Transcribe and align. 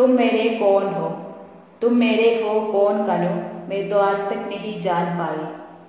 तुम 0.00 0.10
मेरे 0.10 0.48
कौन 0.48 0.82
हो? 0.82 1.08
तुम 1.80 1.94
मेरे 1.94 2.44
हो 2.44 2.60
कौन 2.60 3.04
कनु 3.04 3.32
मैं 3.68 3.88
तो 3.88 3.98
आज 3.98 4.16
तक 4.16 4.36
नहीं 4.36 4.80
जान 4.80 5.06
पाई। 5.18 5.44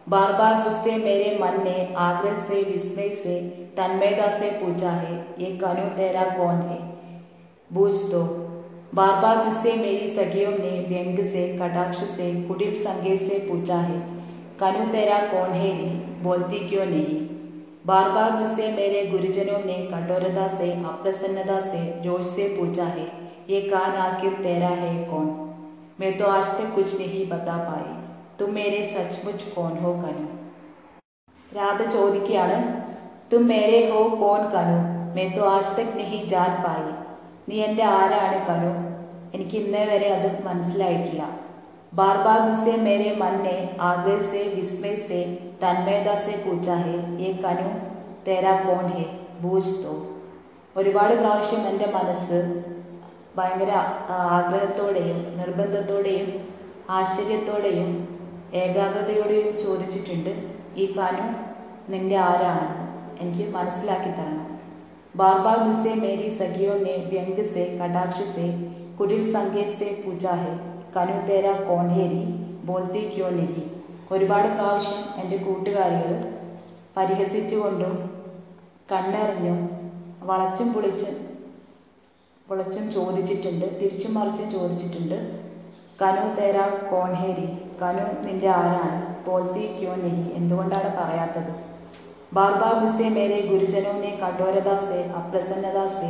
बार 0.09 0.33
बार 0.33 0.63
मुझसे 0.63 0.91
मेरे 0.91 1.37
मन 1.41 1.63
ने 1.63 1.93
आग्रह 1.97 2.35
से, 2.35 2.61
विस्मय 2.63 3.09
से, 3.09 3.39
तन्मयता 3.77 4.29
से 4.29 4.49
पूछा 4.49 4.89
है, 4.89 5.25
ये 5.39 5.45
कनु 5.45 5.85
तेरा 5.97 6.23
कौन 6.23 6.55
है? 6.55 6.77
बूझ 7.73 7.91
दो। 7.91 8.23
बार 8.95 9.21
बार 9.21 9.45
मुझसे 9.45 9.73
मेरी 9.73 10.07
सखियों 10.07 10.51
ने 10.51 10.85
व्यंग 10.89 11.23
से, 11.23 11.57
कटाक्ष 11.57 11.97
से, 11.97 12.41
कुटिल 12.41 12.73
संगे 12.73 13.17
से 13.17 13.39
पूछा 13.39 13.77
है 13.77 13.99
कनु 14.59 14.91
तेरा 14.91 15.17
कौन 15.17 15.49
है 15.49 15.71
रे? 15.71 15.89
बोलती 16.23 16.59
क्यों 16.69 16.85
नहीं? 16.85 17.27
बार 17.85 18.09
बार 18.09 18.31
मुझसे 18.31 18.71
मेरे 18.71 19.07
गुरुजनों 19.07 19.65
ने 19.65 19.89
कठोरता 19.93 20.47
से, 20.47 20.71
अप्रसन्नता 20.71 21.59
से 21.59 22.09
रोष 22.09 22.25
से 22.25 22.47
पूछा 22.59 22.83
है 22.83 23.20
ये 23.50 23.60
कान 23.68 23.96
आखिर 24.00 24.32
तेरा 24.42 24.68
है 24.76 24.94
कौन 25.06 25.28
मैं 26.00 26.16
तो 26.18 26.24
आज 26.28 26.50
तक 26.52 26.74
कुछ 26.74 26.98
नहीं 26.98 27.26
बता 27.28 27.56
पाई 27.64 27.92
तुम 28.38 28.50
मेरे 28.54 28.82
सचमुच 28.86 29.42
कौन 29.54 29.78
हो 29.80 29.92
कनु 30.00 30.26
രാധ 31.52 31.80
ചോദിക്കുകയാണ് 31.92 32.56
തും 33.30 33.42
മേരെ 33.48 33.78
ഹോ 33.90 34.00
കോൺ 34.20 34.42
കനു 34.52 34.78
മേ 35.14 35.24
തോ 35.30 35.44
ആജ് 35.50 35.72
തക് 35.76 35.94
നഹി 35.98 36.18
ജാൻ 36.32 36.52
പായി 36.64 36.92
നീ 37.48 37.56
എൻ്റെ 37.66 37.84
ആരാണ് 37.92 38.38
കനു 38.48 38.72
എനിക്ക് 39.34 39.56
ഇന്നേ 39.62 39.84
വരെ 39.90 40.08
അത് 40.16 40.30
മനസ്സിലായിട്ടില്ല 40.46 41.22
बार 41.92 42.16
बार 42.18 42.40
मुझसे 42.42 42.72
मेरे 42.78 43.10
मन 43.16 43.34
ने 43.40 43.52
आग्रह 43.82 44.18
से 44.22 44.40
विस्मय 44.50 44.96
से 44.98 45.20
തന്മയത 45.60 46.08
से 46.18 46.32
पूछा 46.42 46.74
है 46.78 46.96
ये 47.18 47.30
കനു 47.42 47.68
തേരാ 48.26 48.52
കോൺ 48.62 48.86
ഹെ 48.92 49.04
ബൂജ് 49.42 49.72
തോ 49.82 49.92
ഒരുപാട് 50.76 51.12
പ്രാവശ്യം 51.20 51.62
എൻ്റെ 51.66 51.88
മനസ്സ് 51.94 52.38
ഭയങ്കര 53.37 53.71
ആഗ്രഹത്തോടെയും 54.31 55.19
നിർബന്ധത്തോടെയും 55.39 56.29
ആശ്ചര്യത്തോടെയും 56.89 57.91
ഏകാഗ്രതയോടെയും 58.61 59.51
ചോദിച്ചിട്ടുണ്ട് 59.63 60.31
ഈ 60.77 60.85
കാനു 60.95 61.27
നിന്റെ 61.91 62.17
ആരാണെന്ന് 62.29 62.85
എനിക്ക് 63.21 63.45
മനസ്സിലാക്കി 63.55 64.11
തരണം. 64.11 64.47
ബാർബാർ 65.15 65.57
മുസേ 65.65 65.93
മേരി 65.93 66.27
സഖിയോ 66.39 66.73
നെ 66.83 66.95
വ്യങ്ക് 67.11 67.43
സെ 67.43 67.63
കടാക്ഷ 67.79 68.21
സെ 68.33 68.45
കുടിൽ 68.99 69.23
സംഗേ 69.33 69.65
സെ 69.77 69.89
പൂജാഹെ 70.03 70.53
കനു 70.95 71.17
തേര 71.27 71.47
കോൻഹേരി 71.67 72.23
ബോൽത്തി 72.67 73.01
ക്യോ 73.13 73.29
നെരി. 73.37 73.63
ഒരുപാട് 74.11 74.47
പ്രാവശ്യം 74.55 75.03
എന്റെ 75.21 75.37
കൂട്ടുകാരികൾ 75.37 76.13
പരിഹസിച്ചുകൊണ്ടും 76.97 77.93
കണ്ണെറിഞ്ഞും 78.91 79.59
വളച്ചും 80.21 80.67
പൊളിച്ചും 80.73 81.13
വളച്ചും 82.51 82.85
ചോദിച്ചിട്ടുണ്ട് 82.95 83.65
തിരിച്ചും 83.79 84.11
മറിച്ചും 84.17 84.47
ചോദിച്ചിട്ടുണ്ട്. 84.53 85.17
കനു 85.99 86.23
തേരാ 86.37 86.63
കോൺഹേരി 86.91 87.45
കനു 87.81 88.05
നിന്റെ 88.25 88.49
ആരാണ്? 88.59 88.97
പോൽത്തി 89.25 89.63
ക്യോ 89.77 89.93
നെഹി? 90.01 90.23
എന്തുകൊണ്ടാണ് 90.39 90.89
പറയാത്തത്? 90.97 91.51
ബാർബാ 92.35 92.69
ബുസെ 92.79 93.07
മേരെ 93.15 93.37
ഗുരുജനോനെ 93.51 94.01
നെ 94.03 94.11
കഠോരത 94.21 94.71
സെ 94.87 94.99
അപ്രസന്നത 95.19 95.79
സെ 95.97 96.09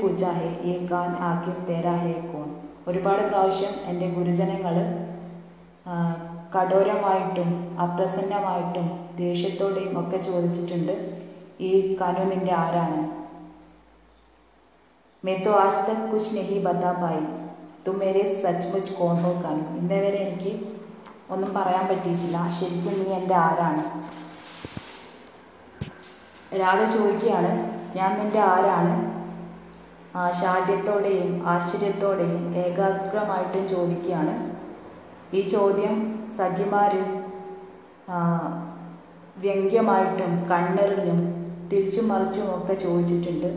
പൂജാ 0.00 0.30
ഹേ 0.38 0.48
ഏ 0.70 0.74
കാൻ 0.90 1.10
ആക്കി 1.30 1.52
തേരാ 1.68 1.94
ഹേ 2.02 2.14
കോൺ. 2.30 2.48
ഒരുപാട് 2.88 3.22
പ്രാവശ്യം 3.28 3.74
എന്റെ 3.90 4.08
ഗുരുജനങ്ങൾ 4.16 4.76
കഠോരമായിട്ടും 6.54 7.50
അപ്രസന്നമായിട്ടും 7.84 8.86
ദേഷ്യത്തോടെയും 9.20 9.94
ഒക്കെ 10.02 10.20
ചോദിച്ചിട്ടുണ്ട് 10.28 10.94
ഈ 11.68 11.72
കനു 12.00 12.24
നിന്റെ 12.32 12.54
ആരാണ്? 12.64 13.02
मैं 15.23 15.41
तो 15.43 15.51
आज 15.53 15.73
तक 15.87 16.07
कुछ 16.11 16.33
नहीं 16.33 16.61
बता 16.63 16.91
पाई 16.95 17.19
तुम 17.85 17.95
मेरे 17.97 18.23
सचमुच 18.35 18.89
कौन 18.91 19.17
हो 19.19 19.31
കനു 19.41 19.63
ഇന്നേ 19.79 19.97
വരെ 20.01 20.19
എനിക്ക് 20.19 20.51
ഒന്നും 21.29 21.49
പറയാൻ 21.53 21.83
പറ്റിയിട്ടില്ല 21.87 22.37
ശരിക്കും 22.57 22.95
നീ 22.99 23.07
എൻ്റെ 23.15 23.35
ആരാണ് 23.37 23.83
രാധ 26.57 26.79
ചോദിക്കുകയാണ് 26.93 27.51
ഞാൻ 27.95 28.11
നിന്റെ 28.19 28.41
ആരാണ് 28.45 28.93
ശാഠ്യത്തോടെയും 30.39 31.31
ആശ്ചര്യത്തോടെയും 31.47 32.45
ഏകാഗ്രമായിട്ടും 32.63 33.65
ചോദിക്കുകയാണ് 33.67 34.35
ഈ 35.33 35.41
ചോദ്യം 35.49 35.97
സഖിമാരും 36.37 37.09
വ്യംഗ്യമായിട്ടും 39.37 40.31
കണ്ണെറിഞ്ഞും 40.49 41.19
തിരിച്ചും 41.71 42.07
മറിച്ചും 42.07 42.47
ഒക്കെ 42.55 42.75
ചോദിച്ചിട്ടുണ്ട് 42.81 43.49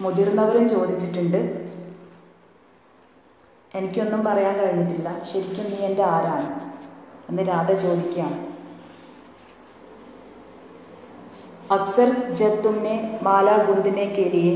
മുതിർന്നവരും 0.00 0.66
ചോദിച്ചിട്ടുണ്ട് 0.68 1.40
എനിക്കൊന്നും 3.74 4.22
പറയാൻ 4.24 4.54
കഴിഞ്ഞിട്ടില്ല 4.58 5.08
ശരിക്കും 5.24 5.66
നീ 5.70 5.80
എൻ്റെ 5.86 6.06
ആരാണ് 6.10 6.48
എന്ന് 7.28 7.42
രാധ 7.46 7.70
ചോദിക്കുകയാണ് 7.82 8.38
अक्सर 11.70 12.08
जब 12.32 12.54
तुमने 12.62 12.92
माला 13.22 13.56
गूंदने 13.58 14.06
के 14.08 14.24
लिए 14.26 14.54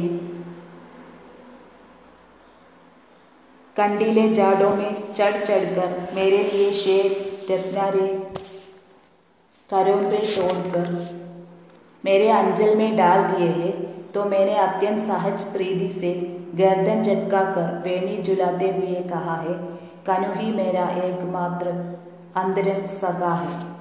कंडीले 3.76 4.28
जाड़ों 4.30 4.70
में 4.72 4.94
चढ़ 4.94 5.36
चढ़कर 5.38 5.92
मेरे 6.14 6.42
लिए 6.44 6.72
शेर 6.75 7.06
रत्नारे 7.50 8.08
करोंदे 9.70 10.19
तोड़कर 10.26 10.91
मेरे 12.04 12.28
अंजल 12.32 12.76
में 12.76 12.97
डाल 12.97 13.22
दिए 13.25 13.48
हैं 13.50 13.72
तो 14.12 14.25
मैंने 14.26 14.54
अत्यंत 14.58 14.98
सहज 15.00 15.42
प्रीति 15.52 15.88
से 15.91 16.12
गर्दन 16.56 17.02
झटका 17.02 17.42
कर 17.52 17.70
वेणी 17.84 18.22
झुलाते 18.22 18.70
हुए 18.72 18.94
कहा 19.08 19.36
है 19.38 19.54
कनु 20.08 20.32
ही 20.34 20.50
मेरा 20.54 20.88
एकमात्र 21.04 21.70
अंतरंग 22.36 22.88
सगा 22.94 23.32
है 23.36 23.72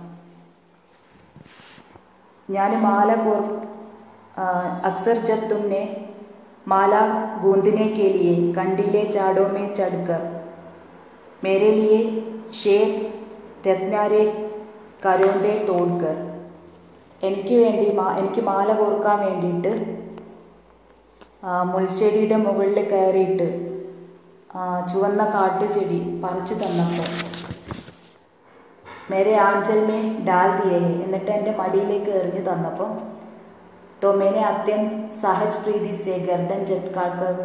ഞാൻ 2.49 2.71
മാല 2.81 3.11
കോർ 3.17 3.44
अक्सर 4.83 5.17
जब 5.27 5.47
तुमने 5.49 5.79
माला 6.67 7.01
गूंदने 7.41 7.88
के 7.89 8.07
लिए 8.09 8.33
कंडीले 8.53 9.03
चाड़ों 9.07 9.47
में 9.49 9.73
चढ़कर 9.73 10.21
मेरे 11.44 11.71
लिए 11.73 11.99
शेर 12.55 12.88
രത്നാരെ 13.66 14.23
കരോന്തെ 15.03 15.51
തോൺകർ 15.67 16.16
എനിക്ക് 17.21 17.55
വേണ്ടി 17.55 17.85
മാ 17.95 18.05
എനിക്ക് 18.13 18.41
മാല 18.41 18.69
കോർക്കാൻ 18.73 19.19
വേണ്ടിയിട്ട് 19.19 19.71
മുൾച്ചെടിയുടെ 21.69 22.38
മുകളിൽ 22.39 22.79
കയറിയിട്ട് 22.85 23.47
ചുവന്ന 24.91 25.23
കാട്ടുചെടി 25.33 25.99
പറിച്ചു 26.23 26.55
തന്നപ്പോൾ 26.55 27.09
മേരെ 29.09 29.33
ആഞ്ചൽ 29.47 29.79
മേ 29.88 29.99
ഡാൽ 30.27 30.51
ദിയേ 30.59 30.83
എന്നിട്ട് 31.05 31.31
എൻ്റെ 31.31 31.53
മടിയിലേക്ക് 31.53 32.13
എറിഞ്ഞു 32.19 32.44
തന്നപ്പോൾ 32.45 32.91
तो 34.01 34.11
मैंने 34.13 34.39
अत्यंत 34.44 35.13
सहज 35.13 35.57
प्रीति 35.57 35.94
से 35.95 36.13
गर्दन 36.21 36.66
झटकाकर 36.67 37.35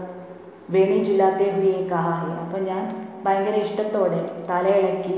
വേണി 0.71 0.97
ജുലാത്തെ 1.05 1.45
ഹുയെ 1.51 1.77
കഹാ 1.91 2.15
ഹെ 2.15 2.31
അപ്പം 2.41 2.63
ഞാൻ 2.65 2.83
ഭയങ്കര 3.25 3.55
ഇഷ്ടത്തോടെ 3.59 4.19
തലയിളക്കി 4.49 5.15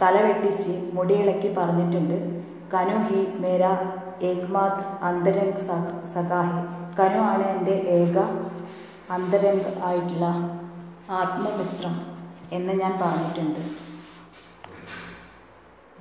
തല 0.00 0.14
വെട്ടിച്ച് 0.26 0.72
മുടിയിളക്കി 0.96 1.50
പറഞ്ഞിട്ടുണ്ട്. 1.58 2.16
കനു 2.72 2.98
ഹി 3.08 3.20
മേര 3.42 3.64
ഏക്മാത് 4.30 4.82
അന്തരംഗ് 5.08 5.62
സഖാഹി. 6.14 6.60
കനു 6.98 7.20
ആണ് 7.30 7.44
എന്റെ 7.54 7.76
ഏക 7.98 8.18
അന്തരംഗ് 9.16 9.70
ആയിട്ടുള്ള 9.86 10.26
ആത്മമിത്രം 11.20 11.94
എന്ന് 12.56 12.72
ഞാൻ 12.82 12.92
പറഞ്ഞിട്ടുണ്ട്. 13.02 13.62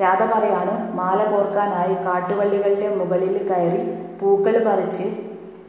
രാധ 0.01 0.21
പറയാണ് 0.33 0.75
മാല 0.99 1.19
കോർക്കാനായി 1.31 1.95
കാട്ടുവള്ളികളുടെ 2.05 2.87
മുകളിൽ 2.99 3.35
കയറി 3.49 3.83
പൂക്കൾ 4.19 4.55
പറിച്ച് 4.67 5.05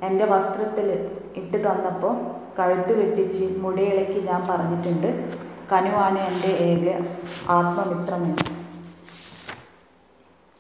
എന്റെ 0.09 0.25
വസ്ത്രത്തിൽ 0.33 0.89
ഇട്ട് 1.41 1.59
തന്നപ്പോൾ 1.67 2.15
കഴുത്ത് 2.59 2.93
വെട്ടിച്ച് 3.01 3.45
മുടിയിളക്കി 3.63 4.21
ഞാൻ 4.31 4.41
പറഞ്ഞിട്ടുണ്ട്. 4.51 5.11
കനുവാണ് 5.72 6.22
എൻ്റെ 6.28 6.54
ഏക 6.66 6.86
ആത്മമിത്രം 7.56 8.24
എന്ന് 8.30 8.46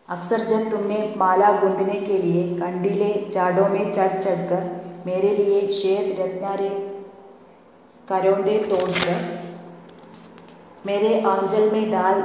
अक्सर 0.07 0.39
जब 0.45 0.61
तुमने 0.69 0.95
माला 1.17 1.49
गूंदने 1.53 1.97
के 2.01 2.15
लिए 2.17 2.43
कंडीले 2.59 3.09
जाड़ों 3.33 3.67
में 3.69 3.91
चढ़ 3.91 4.13
चढ़कर 4.15 4.63
मेरे 5.05 5.31
लिए 5.35 5.59
शेद 5.73 6.07
रत्नारे 6.19 6.69
करोंदे 8.07 8.55
तोड़कर 8.63 9.19
मेरे 10.85 11.11
आंचल 11.25 11.69
में 11.71 11.85
डाल 11.91 12.21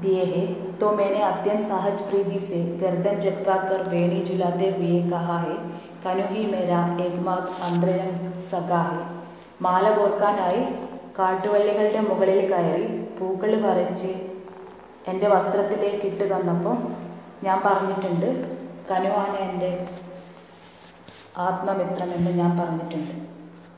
दिए 0.00 0.24
हैं 0.24 0.46
तो 0.78 0.90
मैंने 0.92 1.22
अत्यंत 1.24 1.60
सहज 1.62 2.00
प्रीति 2.02 2.38
से 2.40 2.60
गर्दन 2.78 3.20
झटकाकर 3.20 3.88
वेणी 3.90 4.22
झुलाते 4.24 4.70
हुए 4.72 5.00
कहा 5.10 5.38
है 5.40 5.56
कनु 6.04 6.24
ही 6.30 6.44
मेरा 6.48 6.80
एकमात्र 7.00 7.52
അന്തരംഗ് 7.66 8.30
സഖാ 8.50 8.80
है 8.86 8.98
മാല 9.60 9.84
കോർക്കാനായി 9.94 10.62
കാട്ടുവള്ളികളുടെ 11.18 12.02
മുകളിൽ 12.08 12.40
കയറി 12.52 12.86
പൂക്കൾ 13.18 13.52
പറിച്ച് 13.62 14.12
എൻ്റെ 15.08 15.28
വസ്ത്രത്തിലേക്ക് 15.28 16.06
ഇട്ട് 16.06 16.24
തന്നപ്പോൾ 16.30 16.76
ഞാൻ 17.44 17.58
പറഞ്ഞിട്ടുണ്ട് 17.64 18.28
കനുവാണ് 18.90 19.36
എൻ്റെ 19.46 19.72
ആത്മമിത്രം 21.40 22.10
എന്ന് 22.16 22.32
ഞാൻ 22.40 22.52
പറഞ്ഞിട്ടുണ്ട് 22.58 23.14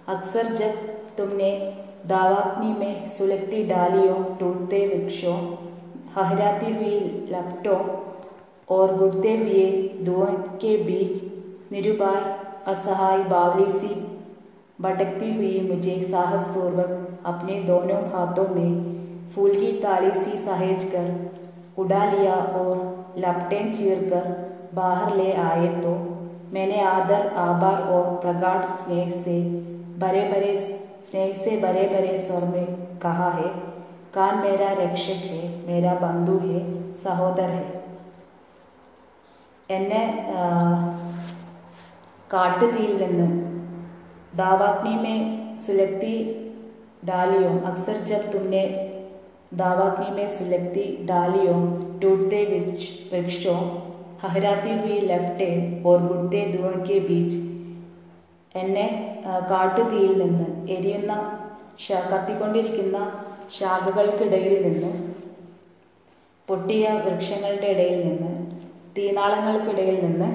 അക്സർ 0.08 0.48
ജബ് 0.54 0.86
തുമ്നെ 1.18 1.52
दावाग्नि 2.06 2.72
में 2.72 3.08
सुलगती 3.08 3.62
डालियों 3.64 4.18
टूटते 4.36 4.80
वृक्षों 4.88 5.38
हहराती 6.12 6.72
हुई 6.72 6.98
लपटों 7.30 7.78
और 8.68 8.96
गुड़ते 8.96 9.36
हुए 9.36 9.64
धुआं 10.04 10.34
के 10.56 10.76
बीच 10.82 11.72
निरुपाय 11.72 12.20
असहाय 12.66 13.22
बावली 13.24 13.70
सी 13.72 13.88
भटकती 14.80 15.32
हुई 15.32 15.60
मुझे 15.64 16.00
साहसपूर्वक 16.04 16.94
अपने 17.26 17.60
दोनों 17.62 18.00
हाथों 18.10 18.46
में 18.48 19.30
फूल 19.34 19.54
की 19.54 19.72
ताली 19.80 20.10
सी 20.14 20.36
सहेज 20.38 20.84
कर 20.94 21.80
उड़ा 21.80 22.04
लिया 22.12 22.34
और 22.56 23.14
लपटें 23.18 23.72
चीर 23.72 24.08
कर 24.10 24.28
बाहर 24.74 25.16
ले 25.16 25.32
आए 25.42 25.68
तो 25.82 25.94
मैंने 26.52 26.80
आदर 26.84 27.26
आभार 27.38 27.82
और 27.90 28.10
प्रगाढ़ 28.20 28.64
स्नेह 28.74 29.10
से 29.22 29.40
भरे 29.98 30.24
भरे 30.30 30.54
स्नेह 31.02 31.32
से 31.36 31.56
भरे 31.60 31.86
भरे 31.88 32.16
स्वर 32.18 32.44
में 32.48 32.98
कहा 32.98 33.30
है 33.32 33.48
कान 34.14 34.38
मेरा 34.40 34.72
रक्षक 34.82 35.24
है 35.26 35.48
मेरा 35.66 35.94
बंधु 36.00 36.38
है 36.44 36.60
സഹോദർ 36.98 37.50
है 37.50 37.64
എന്നെ 39.68 40.02
കാട്ടുതീയിൽ 42.30 42.94
നിന്ന് 43.02 43.26
दावाग्नि 44.32 44.94
में 45.02 45.18
सुलगती 45.58 46.10
डालियों 47.04 47.58
अक्सर 47.62 48.00
जब 48.04 48.30
तुमने 48.32 48.62
दावाग्नि 49.54 50.10
में 50.12 50.28
सुलगती 50.28 50.84
डालियों 51.06 51.60
टूटते 52.00 52.44
वृक्षों 53.10 53.58
हहराती 54.22 54.78
हुई 54.78 55.00
लपटें 55.02 55.82
और 55.84 56.06
गुड़ते 56.06 56.44
धुआं 56.52 56.78
के 56.82 57.00
बीच 57.00 57.44
എന്നെ 58.54 58.86
കാട്ടുതീയിൽ 59.50 60.12
നിന്ന് 60.20 60.46
എരിയുന്ന 60.72 61.14
കത്തിക്കൊണ്ടിരിക്കുന്ന 62.04 62.98
ശാഖകൾക്കിടയിൽ 63.56 64.54
നിന്ന് 64.62 64.92
പൊട്ടിയ 66.48 66.84
വൃക്ഷങ്ങളുടെ 67.04 67.68
ഇടയിൽ 67.68 68.00
നിന്ന് 68.04 68.32
തീനാളങ്ങൾക്കിടയിൽ 68.96 69.98
നിന്ന് 70.02 70.30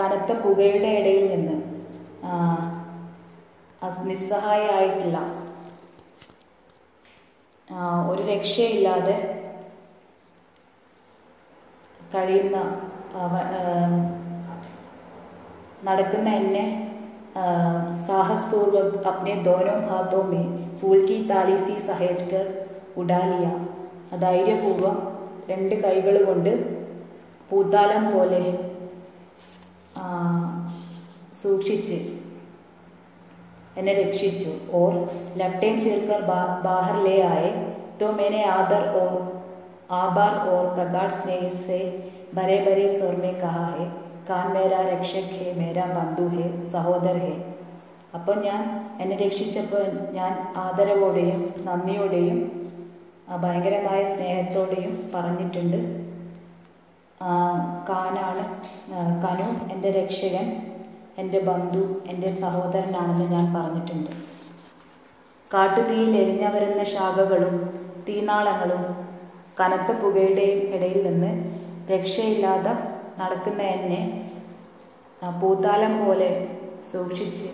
കനത്ത 0.00 0.30
പുകയുടെ 0.40 0.90
ഇടയിൽ 0.96 1.26
നിന്ന് 1.28 1.56
നിസ്സഹായായിട്ടുള്ള 4.06 5.18
ഒരു 8.08 8.22
രക്ഷയില്ലാതെ 8.24 9.16
കഴിയുന്ന 12.10 12.58
നടക്കുന്ന 15.86 16.28
എന്നെ 16.38 16.66
സാഹസപൂർവക് 18.06 18.94
अपने 19.06 19.32
दोनों 19.42 19.78
हाथों 19.84 20.22
में 20.24 20.44
फूल 20.76 20.98
की 21.06 21.16
ताली 21.24 21.56
सी 21.60 21.74
सहेज 21.80 22.22
कर 22.30 22.46
उड़ा 22.96 23.22
लिया 23.26 23.54
ധൈര്യപൂർവം 24.18 24.96
രണ്ട് 25.48 25.74
കൈകൾ 25.76 26.14
കൊണ്ട് 26.24 26.52
പൂത്താലം 27.50 28.04
പോലെ 28.12 28.42
സൂക്ഷിച്ച് 31.42 31.98
എന്നെ 33.76 33.94
രക്ഷിച്ചു 33.94 34.52
ഓർ 34.72 34.92
ലപ്റ്റേൻ 35.36 35.74
ചേർക്കർ 35.80 36.20
ബാഹർ 36.66 36.98
ലേ 37.06 37.16
ആയെ 37.26 37.50
तो 37.98 38.06
मैंने 38.12 38.42
आदर 38.46 38.82
और 38.92 39.12
आभार 39.92 40.34
और 40.48 40.64
प्रगाढ़ 40.74 41.12
स्नेह 41.12 41.44
से 41.58 41.78
भरे 42.34 42.58
भरे 42.60 42.88
स्वर 42.90 43.14
में 43.18 43.34
कहा 43.36 43.64
है 43.68 43.86
കാൻ 44.28 44.46
മേര 44.54 44.74
രക്ഷക് 44.84 45.34
ഹേ 45.34 45.48
മേര 45.56 45.80
ബന്ധു 45.96 46.24
ഹേ 46.30 46.46
സഹോദർ 46.70 47.16
ഹേ 47.16 47.34
അപ്പോൾ 48.16 48.36
ഞാൻ 48.46 48.62
എന്നെ 49.02 49.16
രക്ഷിച്ചപ്പോൾ 49.16 49.84
ഞാൻ 50.16 50.32
ആദരവോടെയും 50.62 51.42
നന്ദിയോടെയും 51.66 52.38
ഭയങ്കരമായ 53.36 54.00
സ്നേഹത്തോടെയും 54.14 54.94
പറഞ്ഞിട്ടുണ്ട് 55.12 55.78
കാനാണ് 57.89 58.43
കനു 59.23 59.47
എന്റെ 59.73 59.89
രക്ഷകൻ 59.99 60.47
എന്റെ 61.21 61.39
ബന്ധു 61.49 61.83
എന്റെ 62.11 62.29
സഹോദരനാണെന്ന് 62.41 63.25
ഞാൻ 63.35 63.45
പറഞ്ഞിട്ടുണ്ട്. 63.55 64.11
കാട്ടുതീയിൽ 65.51 66.13
എരിഞ്ഞവരുന്ന 66.21 66.83
ശാഖകളും 66.93 67.55
തീനാളങ്ങളും 68.07 68.83
കനത്ത 69.59 69.91
പുകയുടെയും 70.01 70.61
ഇടയിൽ 70.75 70.99
നിന്ന് 71.07 71.31
രക്ഷയില്ലാതെ 71.91 72.73
നടക്കുന്ന 73.21 73.61
എന്നെ 73.77 74.01
പൂത്താലം 75.41 75.93
പോലെ 76.05 76.29
സൂക്ഷിച്ച് 76.91 77.49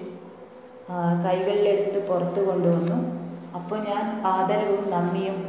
കൈകളിലെടുത്ത് 1.25 1.99
പുറത്തു 2.09 2.41
കൊണ്ടുവന്നു. 2.47 2.97
അപ്പോൾ 3.57 3.79
ഞാൻ 3.89 4.03
ആദരവും 4.33 4.83
നന്ദിയും 4.93 5.39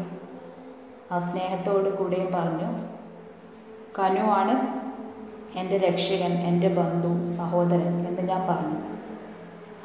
ആ 1.13 1.19
സ്നേഹത്തോടു 1.29 1.91
കൂടെയും 1.99 2.31
പറഞ്ഞു. 2.39 2.71
कनु 3.99 4.25
आक्षकन 4.33 5.79
രക്ഷകൻ, 5.85 6.33
എൻ്റെ 6.49 6.69
ബന്ധു 6.77 7.11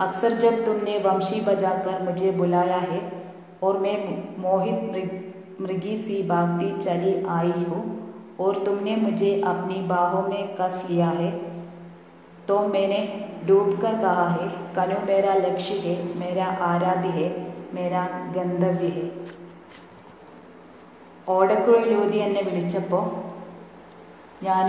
अक्सर 0.06 0.32
जब 0.38 0.56
तुमने 0.66 0.96
वंशी 0.98 1.40
बजा 1.42 1.72
कर 1.86 1.98
मुझे 2.04 2.30
बुलाया 2.32 2.78
है 2.84 3.02
और 3.64 3.78
मैं 3.80 3.96
मोहित 4.42 4.80
मृग 4.92 5.12
मृगी 5.62 5.96
सी 5.98 6.22
भागती 6.24 6.70
चली 6.80 7.14
आई 7.30 7.66
हूँ 7.70 7.82
और 8.40 8.64
तुमने 8.66 8.96
मुझे 8.96 9.32
अपनी 9.46 9.80
बाहों 9.88 10.24
में 10.30 10.44
कस 10.62 10.78
लिया 10.90 11.10
है 11.20 11.32
तो 12.48 12.60
मैंने 12.68 13.02
डूब 13.48 13.70
कर 13.82 13.96
कहा 14.02 14.28
है 14.30 14.50
कनु 14.76 15.00
मेरा 15.06 15.36
लक्ष्य 15.46 15.80
है 15.86 15.96
मेरा 16.20 16.48
आराध्य 16.72 17.14
है 17.20 17.30
मेरा 17.74 18.04
गंधव्य 18.36 18.92
है 18.98 19.08
ഓടക്കുഴയിലൂതി 21.28 22.18
എന്നെ 22.20 22.42
വിളിച്ചപ്പോൾ 22.42 23.04
ഞാൻ 24.45 24.69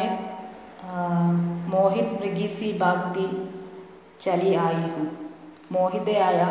മോഹിത് 1.69 2.13
മൃഗീസി 2.15 2.69
ബാഗ്തി 2.77 3.27
ചലി 4.21 4.51
ആയി 4.57 4.85
ഹും 4.87 5.07
മോഹിതയായ 5.71 6.41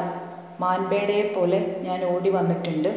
മാൻപേടയെ 0.60 1.26
പോലെ 1.32 1.60
ഞാൻ 1.82 2.00
ഓടി 2.04 2.30
വന്നിട്ടുണ്ട് 2.30 2.90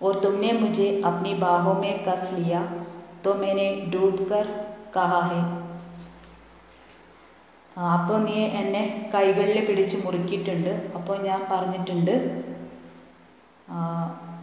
और 0.00 0.12
तुमने 0.16 0.50
मुझे 0.54 0.84
अपनी 1.04 1.32
बाहों 1.36 1.74
में 1.74 1.94
कस 2.04 2.22
लिया 2.34 2.60
तो 3.24 3.34
मैंने 3.34 3.66
डूब 3.90 4.18
कर 4.28 4.46
कहा 4.94 5.22
है 5.24 5.42
അപ്പോൾ 7.90 8.16
നീ 8.22 8.38
എന്നെ 8.60 8.80
കൈകളിൽ 9.12 9.58
പിടിച്ച് 9.66 9.96
മുറുക്കിയിട്ടുണ്ട് 9.96 10.72
അപ്പോൾ 10.96 11.16
ഞാൻ 11.22 11.40
പറഞ്ഞിട്ടുണ്ട് 11.50 12.14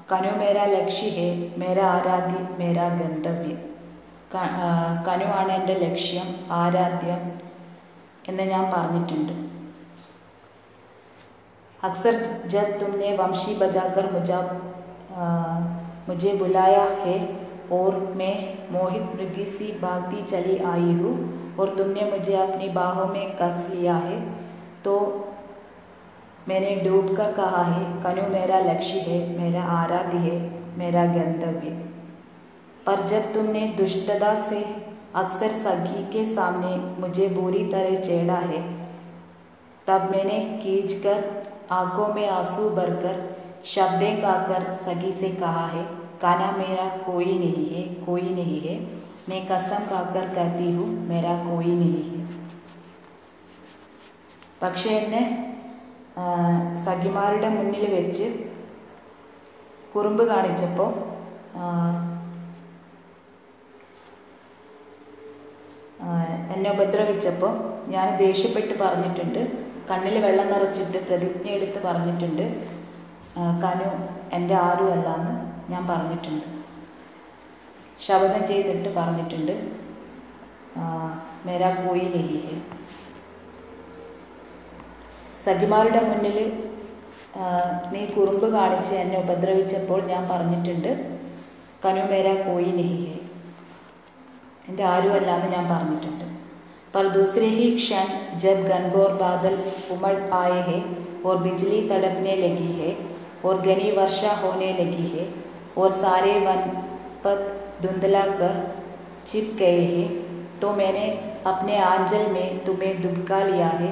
കനു 0.09 0.31
മേര 0.39 0.57
ലക്ഷ്യ 0.71 1.09
ഹേ 1.15 1.27
മേര 1.57 1.79
ആരാധ്യ 1.87 2.39
മേര 2.59 2.87
ഗന്ധവ്യ 2.99 3.53
കനുവാണ് 5.05 5.51
എൻ്റെ 5.51 5.75
ലക്ഷ്യം 5.79 6.29
ആരാധ്യം 6.53 7.21
എന്ന് 8.29 8.45
ഞാൻ 8.45 8.65
പറഞ്ഞിട്ടുണ്ട് 8.73 9.35
അക്സർ 11.79 12.15
ജബ് 12.53 12.77
തുമ്നെ 12.79 13.11
വംശി 13.19 13.53
ബജാക്കർ 13.55 14.07
മുജാ 14.13 14.39
मुझे 16.07 16.31
बुलाया 16.35 16.83
है 16.97 17.17
और 17.71 17.95
मैं 18.15 18.35
मोहित 18.71 19.01
मृगी 19.13 19.45
सी 19.47 19.65
भागती 19.79 20.21
चली 20.23 20.57
आई 20.65 20.93
हूँ 20.93 21.13
और 21.59 21.75
तुमने 21.77 22.09
मुझे 22.11 22.35
अपनी 22.37 22.69
बाहों 22.71 23.07
में 23.07 23.25
कस 23.37 23.67
लिया 23.71 23.95
है 23.99 24.19
तो 24.83 24.93
मैंने 26.47 26.75
डूब 26.81 27.15
कर 27.17 27.31
कहा 27.33 27.63
है 27.65 27.83
कनु 28.03 28.27
मेरा 28.29 28.59
लक्ष्य 28.61 28.99
है 29.01 29.19
मेरा 29.33 29.63
आराध्य 29.73 30.17
है 30.19 30.39
मेरा 30.77 31.05
गंतव्य 31.07 31.71
पर 32.85 33.05
जब 33.07 33.33
तुमने 33.33 33.61
दुष्टता 33.77 34.33
से 34.43 34.63
अक्सर 35.15 35.51
सगी 35.59 36.03
के 36.11 36.25
सामने 36.25 36.75
मुझे 37.01 37.27
बुरी 37.29 37.63
तरह 37.71 38.01
छेड़ा 38.01 38.37
है 38.45 38.61
तब 39.87 40.09
मैंने 40.11 40.39
खींच 40.63 40.93
कर 41.03 41.23
आंखों 41.73 42.07
में 42.13 42.27
आंसू 42.29 42.69
भरकर 42.71 43.21
शब्दें 43.65 44.21
गाकर 44.21 44.73
सगी 44.83 45.11
से 45.13 45.29
कहा 45.35 45.65
है 45.67 45.83
काना 46.21 46.51
मेरा 46.53 46.87
कोई 47.05 47.37
नहीं 47.39 47.65
है 47.67 47.83
कोई 48.05 48.29
नहीं 48.31 48.59
है 48.61 48.79
मैं 49.29 49.45
कसम 49.47 49.85
खाकर 49.89 50.33
कहती 50.35 50.71
हूँ 50.71 50.87
मेरा 51.07 51.37
कोई 51.45 51.75
नहीं 51.75 52.03
है 52.03 52.25
പക്ഷേ 54.61 54.91
എന്നെ 54.99 55.23
സഖിമാരുടെ 56.87 57.49
മുന്നിൽ 57.55 57.83
വെച്ച് 57.95 58.27
കുറുമ്പ് 59.91 60.23
കാണിച്ചപ്പോൾ 60.31 60.89
എന്നെ 66.54 66.68
ഉപദ്രവിച്ചപ്പോൾ 66.74 67.52
ഞാൻ 67.94 68.06
ദേഷ്യപ്പെട്ട് 68.22 68.74
പറഞ്ഞിട്ടുണ്ട്. 68.82 69.40
കണ്ണിൽ 69.90 70.16
വെള്ളം 70.24 70.48
നിറച്ചിട്ട് 70.52 70.98
പ്രതിജ്ഞ 71.08 71.46
എടുത്ത് 71.56 71.78
പറഞ്ഞിട്ടുണ്ട്. 71.86 72.44
കനു 73.62 73.88
എന്റെ 74.36 74.54
ആരുമല്ല 74.54 75.08
എന്ന് 75.18 75.34
ഞാൻ 75.72 75.82
പറഞ്ഞിട്ടുണ്ട്. 75.90 76.46
ശപഥം 78.06 78.42
ചെയ്തിട്ട് 78.50 78.90
പറഞ്ഞിട്ടുണ്ട്. 78.98 79.54
മേരാ 81.46 81.70
കോയി 81.78 82.04
നഹി 82.14 82.38
ഹെ. 82.44 82.56
സഖിമാരുടെ 85.44 86.00
മുന്നിൽ 86.08 86.38
നീ 87.92 88.02
കുറുമ്പ് 88.14 88.46
കാണിച്ച് 88.56 88.94
എന്നെ 89.02 89.16
ഉപദ്രവിച്ചപ്പോൾ 89.24 90.00
ഞാൻ 90.12 90.22
പറഞ്ഞിട്ടുണ്ട്. 90.32 90.90
കനു 91.84 92.04
മേരാ 92.12 92.34
കോയി 92.46 92.70
നഹി 92.78 92.98
ഹെ. 93.06 93.18
എൻ്റെ 94.67 94.83
ആരുമല്ല 94.87 95.29
എന്ന് 95.35 95.49
ഞാൻ 95.49 95.65
പറഞ്ഞിട്ടുണ്ട് 95.67 96.23
पर 96.93 97.07
दूसरे 97.09 97.47
ही 97.49 97.65
क्षण 97.71 98.07
जब 98.37 98.67
घनघोर 98.67 99.11
बादल 99.15 99.55
उमड़ 99.91 100.15
आए 100.33 100.61
हैं 100.61 100.81
और 101.23 101.35
बिजली 101.39 101.81
तड़पने 101.89 102.35
लगी 102.37 102.71
है 102.73 102.91
और 103.45 103.61
घनी 103.63 103.91
वर्षा 103.91 104.31
होने 104.35 104.71
लगी 104.73 105.07
है 105.07 105.25
और 105.77 105.91
सारे 105.95 106.31
वन 106.39 106.61
पत 107.23 107.43
धुंधला 107.81 108.23
कर 108.33 108.55
छिप 109.27 109.55
गए 109.59 109.83
हैं 109.83 110.07
तो 110.59 110.71
मैंने 110.73 111.05
अपने 111.45 111.77
आंचल 111.83 112.25
में 112.31 112.63
तुम्हें 112.65 113.01
दुबका 113.01 113.43
लिया 113.43 113.67
है 113.75 113.91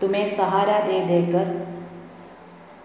तुम्हें 0.00 0.26
सहारा 0.36 0.78
दे 0.82 1.00
देकर 1.06 1.52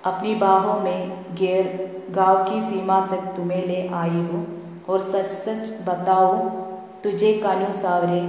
अपनी 0.06 0.36
बाहों 0.38 0.80
में 0.82 1.36
घेर 1.36 1.74
गांव 2.12 2.44
की 2.44 2.62
सीमा 2.64 3.00
तक 3.08 3.34
तुम्हें 3.36 3.66
ले 3.66 3.88
आई 3.96 4.26
हूँ 4.26 4.46
और 4.90 5.02
सच 5.04 5.32
सच 5.38 5.72
बताऊँ 5.88 6.66
तुझे 7.05 7.35
कानू 7.35 7.73
सावरे 7.73 8.21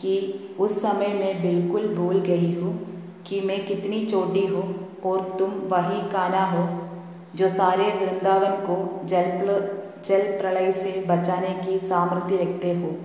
कि 0.00 0.40
उस 0.58 0.82
समय 0.82 1.06
मैं 1.06 1.42
बिल्कुल 1.42 1.94
भूल 1.94 2.20
गई 2.20 2.54
हूँ 2.54 2.88
कि 3.26 3.40
मैं 3.40 3.66
कितनी 3.66 4.02
छोटी 4.02 4.46
हूँ 4.46 4.88
और 5.06 5.36
तुम 5.38 5.50
वही 5.50 6.10
काना 6.10 6.44
हो 6.44 6.86
जो 7.34 7.48
सारे 7.48 7.82
वृंदावन 7.82 8.50
को 8.50 9.06
जल 9.06 9.22
प्र- 9.22 9.84
जल 10.06 10.20
प्रलय 10.20 10.72
से 10.72 11.04
बचाने 11.08 11.48
की 11.48 11.78
सामर्थ्य 11.78 12.36
रखते 12.36 12.72
हो। 12.72 12.96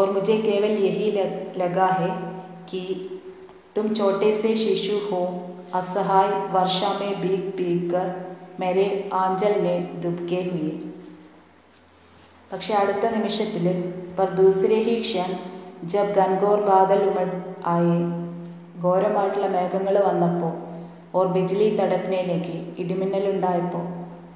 और 0.00 0.12
मुझे 0.12 0.38
केवल 0.38 0.70
यही 0.70 1.12
लग, 1.12 1.78
है 1.78 2.32
कि 2.68 3.10
तुम 3.76 3.94
छोटे 3.94 4.32
से 4.32 4.54
शिशु 4.54 5.14
हो 5.14 5.40
असहाय 5.74 6.28
वर्षा 6.28 6.98
में 7.00 7.20
भीग 7.20 7.56
भीग 7.56 7.90
कर 7.90 8.36
मेरे 8.60 9.10
आंचल 9.12 9.60
में 9.60 10.00
दुबके 10.00 10.36
हुए। 10.36 10.91
പക്ഷെ 12.52 12.72
അടുത്ത 12.74 13.04
നിമിഷത്തിൽ 13.14 13.66
പർ 14.16 14.28
ജബ് 15.92 16.14
ഗൻഗോർ 16.14 16.58
ബാദൽ 16.62 17.00
ഉമഡ് 17.06 17.38
ആയി 17.66 17.96
ഘോരമായിട്ടുള്ള 18.82 19.48
മേഘങ്ങൾ 19.48 19.96
വന്നപ്പോൾ 20.04 20.52
ഓർ 21.14 21.26
ബിജ്ലി 21.26 21.66
തടപ്പിനയിലേക്ക് 21.76 22.56
ഇടിമിന്നലുണ്ടായപ്പോൾ 22.82 23.84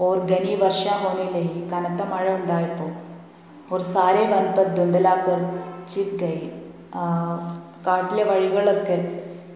ഓർ 0.00 0.16
ഖനി 0.30 0.54
വർഷ 0.54 0.86
ഹോനയിലേക്ക് 1.02 1.60
കനത്ത 1.70 2.02
മഴ 2.10 2.24
ഉണ്ടായപ്പോൾ 2.34 2.90
ഓർ 3.72 3.82
സാരെ 3.92 4.24
വൻപ 4.24 4.64
ദുന്തലാക്കർ 4.74 5.40
ചിപ് 5.88 6.18
ഗൈ 6.20 6.36
കാട്ടിലെ 7.86 8.24
വഴികളൊക്കെ 8.24 8.98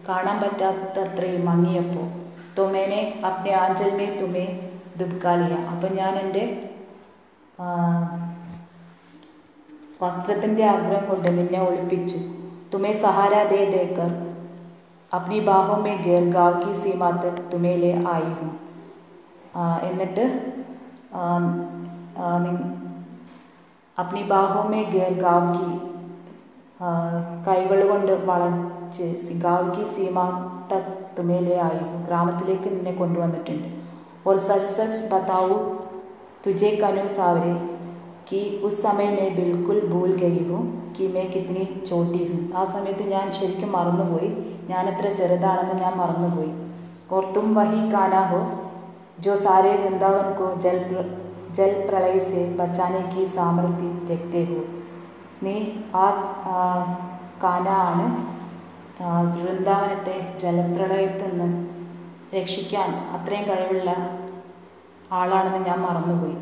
കാണാൻ 0.08 0.36
പറ്റാത്തത്രയും 0.40 1.44
മങ്ങിയപ്പോൾ 1.44 2.08
തുമേനെ 2.56 3.00
അപ്നെ 3.24 3.52
ആഞ്ചൽമേ 3.56 4.08
തുമേ 4.20 4.46
ദുബ്കാലിയ 4.98 5.54
അപ്പം 5.72 5.92
ഞാൻ 5.96 6.14
എന്റെ 6.18 6.44
വസ്ത്രത്തിന്റെ 10.02 10.64
ആഗ്രഹം 10.74 11.04
കൊണ്ട് 11.08 11.28
നിന്നെ 11.38 11.60
ഒളിപ്പിച്ചു. 11.68 12.18
തുമേ 12.72 12.92
സഹാരാ 13.04 13.40
ദേ 13.52 13.60
ദേക്കർ. 13.76 14.10
അപ്നി 15.12 15.38
ബാഹോ 15.48 15.76
മേ 15.84 15.92
ഗേർ 16.06 16.24
ഗാവ് 16.36 16.58
കി 16.62 16.72
സീമാ 16.82 17.08
തുമേലെ 17.52 17.92
ആയി 18.14 18.34
എന്നിട്ട് 19.88 20.24
അപ്നി 23.98 24.22
ബാഹോ 24.32 24.60
മേ 24.72 24.82
ഗേർ 24.94 25.12
ഗാവ് 25.24 25.48
കി 25.54 25.70
കൈകൾ 27.46 27.80
കൊണ്ട് 27.90 28.12
വളച്ച് 28.30 29.06
ഗാവ് 29.44 29.68
കി 29.74 29.84
സീമാത്ത 29.96 30.78
തുമേലെ 31.16 31.56
ആയി 31.66 31.82
ഗ്രാമത്തിലേക്ക് 32.06 32.68
നിന്നെ 32.76 32.92
കൊണ്ടുവന്നിട്ടുണ്ട്. 33.00 33.68
ഒരു 34.28 34.40
സച്ച് 34.48 34.72
സച്ച് 34.78 35.02
ബതാവു 35.12 35.58
തുജേ 36.44 36.70
കനു 36.82 37.04
സാവരെ 37.16 37.54
कि 38.30 38.40
ഉസ് 38.66 38.82
സമയം 38.82 39.14
മേ 39.18 39.28
ബിൽക്കുൽ 39.36 39.78
ഭൂൽ 39.92 40.10
ഗയി 40.20 40.42
ഹും 40.48 40.64
കി 40.96 41.04
മേ 41.14 41.22
കിത്നി 41.22 41.64
ചോട്ടി 41.88 42.20
ഹും 42.24 42.42
ആ 42.56 42.64
സമയത്ത് 42.64 43.04
ഞാൻ 43.12 43.26
ശരിക്കും 43.38 43.72
മറന്നുപോയി. 43.72 44.28
ഞാനെത്ര 44.68 45.06
ചെറുതാണെന്ന് 45.18 45.74
ഞാൻ 45.82 45.94
മറന്നുപോയി. 46.00 46.52
ഓർ 47.14 47.24
തും 47.36 47.54
വഹി 47.54 47.80
കാനാ 47.94 48.20
ഹോ 48.32 48.40
ജോ 49.20 49.34
സാരേ 49.34 49.72
വൃന്ദാവൻ 49.76 50.28
കോ 50.38 50.46
ജൽ 50.64 50.78
ജൽ 51.56 51.72
പ്രളയസെ 51.88 52.42
ബച്ചാനെ 52.58 53.00
കി 53.14 53.24
സാമർഥ്യം 53.36 53.94
രക്തേ 54.10 54.42
ഹോ. 54.50 54.60
നീ 55.42 55.54
ആ 55.94 56.06
കാന 57.44 57.68
ആണ് 57.88 58.06
വൃന്ദാവനത്തെ 59.42 60.14
ജലപ്രളയത്തിൽ 60.42 61.32
നിന്ന് 61.38 61.60
രക്ഷിക്കാൻ 62.36 62.88
അത്രയും 63.16 63.44
കഴിവുള്ള 63.50 63.90
ആളാണെന്ന് 65.12 65.60
ഞാൻ 65.68 65.78
മറന്നുപോയി. 65.80 66.36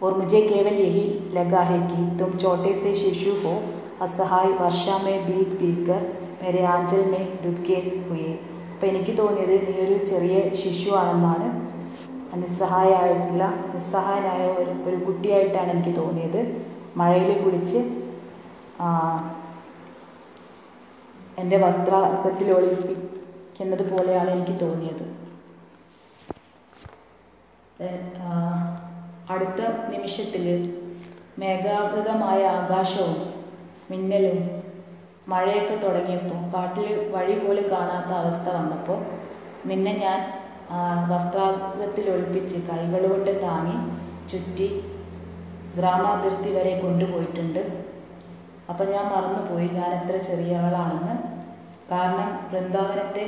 और 0.00 0.16
मुझे 0.16 0.40
केवल 0.44 0.76
यही 0.78 1.04
लगा 1.32 1.62
है 1.64 1.78
कि 1.86 1.98
तुम 2.18 2.30
छोटे 2.38 2.72
से 2.76 2.94
शिशु 2.96 3.32
हो 3.42 3.52
असहाय 4.00 4.48
वर्षा 4.60 4.96
में 4.98 5.16
भीग 5.26 5.50
भीग 5.58 5.80
कर 5.86 6.02
मेरे 6.42 6.60
ആഞ്ചൽ 6.68 7.02
മേ 7.08 7.18
ദുഃഖേ 7.42 7.78
ഹുയെ 8.04 8.30
അപ്പം 8.72 8.86
എനിക്ക് 8.90 9.14
തോന്നിയത് 9.18 9.54
നീ 9.66 9.74
ഒരു 9.82 9.96
ചെറിയ 10.06 10.34
ശിശു 10.56 10.90
ആണെന്നാണ് 10.98 11.48
നിസ്സഹായമായിട്ടുള്ള 12.36 13.44
നിസ്സഹായനായ 13.72 14.42
ഒരു 14.54 14.72
ഒരു 14.86 14.98
കുട്ടിയായിട്ടാണ് 15.04 15.70
എനിക്ക് 15.74 15.92
തോന്നിയത് 15.96 16.40
മഴയിൽ 16.96 17.30
കുളിച്ച് 17.42 17.80
ആ, 18.80 18.88
എൻ്റെ 21.38 21.56
വസ്ത്രത്തിൽ 21.58 22.48
ഒളിപ്പിക്കുന്നത് 22.54 23.84
പോലെയാണ് 23.90 24.30
എനിക്ക് 24.30 24.56
തോന്നിയത് 24.60 25.04
ഏഹ്, 27.80 28.00
ആ, 28.22 28.30
അടുത്ത 29.33 29.61
നിമിഷത്തിൽ 29.89 30.45
മേഘാവൃതമായ 31.39 32.41
ആകാശവും 32.57 33.15
മിന്നലും 33.91 34.37
മഴയൊക്കെ 35.27 35.75
തുടങ്ങിയപ്പോൾ 35.75 36.41
കാട്ടിൽ 36.53 36.87
വഴി 37.09 37.35
പോലും 37.39 37.65
കാണാത്ത 37.71 38.11
അവസ്ഥ 38.13 38.49
വന്നപ്പോൾ 38.49 38.99
നിന്നെ 39.65 39.93
ഞാൻ 39.93 40.19
വസ്ത്രാഗ്രത്തിൽ 41.11 42.05
ഒളിപ്പിച്ച് 42.11 42.57
കൈകളുകൊണ്ട് 42.69 43.31
താങ്ങി 43.41 43.77
ചുറ്റി 44.31 44.67
ഗ്രാമാതിർത്തി 45.77 46.51
വരെ 46.55 46.73
കൊണ്ടുപോയിട്ടുണ്ട്. 46.79 47.61
അപ്പം 48.69 48.87
ഞാൻ 48.91 49.05
മറന്നുപോയി. 49.05 49.67
ഞാൻ 49.67 49.89
എത്ര 49.99 50.15
ചെറിയ 50.17 50.57
ആളാണെന്ന്. 50.57 51.15
കാരണം 51.91 52.29
വൃന്ദാവനത്തെ 52.51 53.25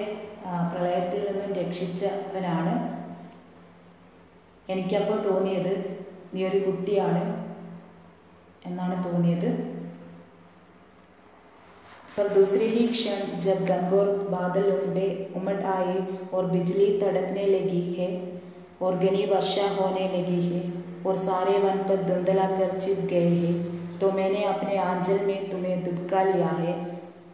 പ്രളയത്തിൽ 0.72 1.22
നിന്നും 1.27 1.51
രക്ഷിച്ചവനാണ് 1.62 2.74
എനിക്കപ്പോൾ 4.69 5.19
തോന്നിയത് 5.25 5.73
നീ 6.35 6.43
ഒരു 6.49 6.59
കുട്ടിയാണ് 6.67 7.23
എന്നാണ് 8.62 8.97
തോന്നിയത് 9.07 9.49
पर 12.15 12.27
दूसरे 12.31 12.65
ही 12.67 12.81
क्षण 12.89 13.21
जब 13.39 13.59
गंगोर 13.65 14.09
बादल 14.31 14.67
उमड़े 14.73 15.07
उमड़ 15.37 15.62
आए 15.69 15.95
और 16.35 16.43
बिजली 16.49 16.89
तड़पने 16.99 17.45
लगी 17.47 17.81
है 17.95 18.09
और 18.83 18.97
घनी 18.99 19.25
वर्षा 19.27 19.69
होने 19.73 20.05
लगी 20.11 20.41
है 20.45 20.61
और 21.07 21.17
सारे 21.21 21.55
वन 21.61 21.79
पर 21.85 22.03
धुंधला 22.05 22.47
कर 22.51 22.79
छिप 22.79 22.99
गए 23.07 23.31
हैं 23.37 23.55
तो 23.99 24.11
मैंने 24.12 24.43
अपने 24.47 24.77
आंचल 24.81 25.25
में 25.27 25.51
तुम्हें 25.51 25.83
दुबका 25.85 26.23
लिया 26.25 26.51
है 26.59 26.75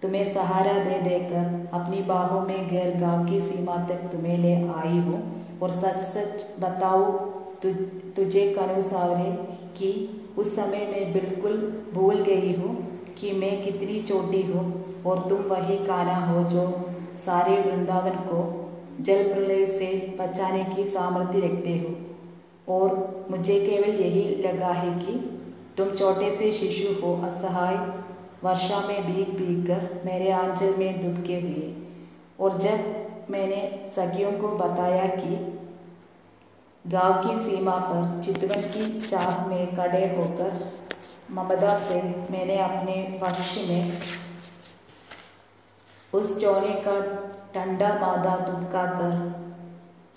तुम्हें 0.02 0.24
सहारा 0.32 0.78
दे 0.80 0.98
देकर 1.02 1.50
अपनी 1.74 2.02
बाहों 2.04 2.40
में 2.42 2.68
गैर 2.68 2.94
गांव 2.98 3.26
की 3.26 3.40
सीमा 3.42 3.76
तक 3.86 4.08
तुम्हें 4.12 4.38
ले 4.38 4.54
आई 4.76 4.98
हूँ 5.00 5.20
और 5.63 5.71
सच 5.71 5.97
सच 6.13 6.45
बताओ 6.59 7.03
तु, 7.61 7.69
तुझे 8.15 8.53
कनु 8.53 8.81
सावरे 8.81 9.31
कि 9.77 9.91
उस 10.37 10.55
समय 10.55 10.85
मैं 10.91 11.11
बिल्कुल 11.13 11.57
भूल 11.93 12.21
गई 12.23 12.53
हूँ 12.53 12.75
कि 13.17 13.31
मैं 13.31 13.61
कितनी 13.63 13.99
छोटी 14.01 14.41
हूँ 14.41 14.65
और 15.05 15.19
तुम 15.29 15.41
वही 15.49 15.77
काना 15.85 16.15
हो 16.25 16.43
जो 16.49 16.65
सारे 17.25 17.59
वृंदावन 17.61 18.15
को 18.29 18.41
जल 19.01 19.23
प्रलय 19.33 19.65
से 19.65 19.87
बचाने 20.19 20.63
की 20.65 20.85
सामर्थ्य 20.85 21.39
रखते 21.39 21.77
हो। 21.77 21.95
और 22.73 23.25
मुझे 23.31 23.59
केवल 23.59 24.01
यही 24.01 24.23
लगा 24.43 24.71
है 24.73 24.89
कि 24.99 25.13
तुम 25.77 25.89
छोटे 25.91 26.29
से 26.37 26.51
शिशु 26.51 26.93
हो 27.01 27.13
असहाय 27.25 27.75
वर्षा 28.43 28.79
में 28.87 29.05
भीग 29.05 29.29
भीग 29.37 29.65
कर 29.67 30.01
मेरे 30.05 30.31
आंचल 30.31 30.75
में 30.77 31.01
दुबके 31.01 31.39
हुए। 31.41 31.73
और 32.39 32.57
जब 32.57 33.02
मैंने 33.29 33.89
सखियों 33.89 34.31
को 34.31 34.47
बताया 34.47 35.07
कि 35.07 35.35
गाँव 36.85 37.23
की 37.23 37.35
सीमा 37.35 37.71
पर 37.71 38.21
चितवन 38.23 38.61
की 38.61 39.01
चाह 39.01 39.47
में 39.47 39.75
खड़े 39.75 40.15
होकर 40.15 40.71
ममता 41.31 41.77
से 41.79 42.01
मैंने 42.03 42.57
अपने 42.57 43.19
वक्ष 43.23 43.57
में 43.69 43.93
उस 46.13 46.41
चौने 46.41 46.73
का 46.87 47.01
ठंडा 47.55 47.87
मादा 47.87 48.35
दुबका 48.35 48.85
कर 48.85 49.43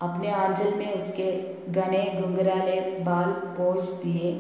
अपने 0.00 0.30
आंचल 0.30 0.74
में 0.74 0.94
उसके 0.94 1.30
घने 1.72 2.20
घुंघराले 2.20 2.80
बाल 2.80 3.32
पोंछ 3.32 3.84
दिए। 3.84 4.32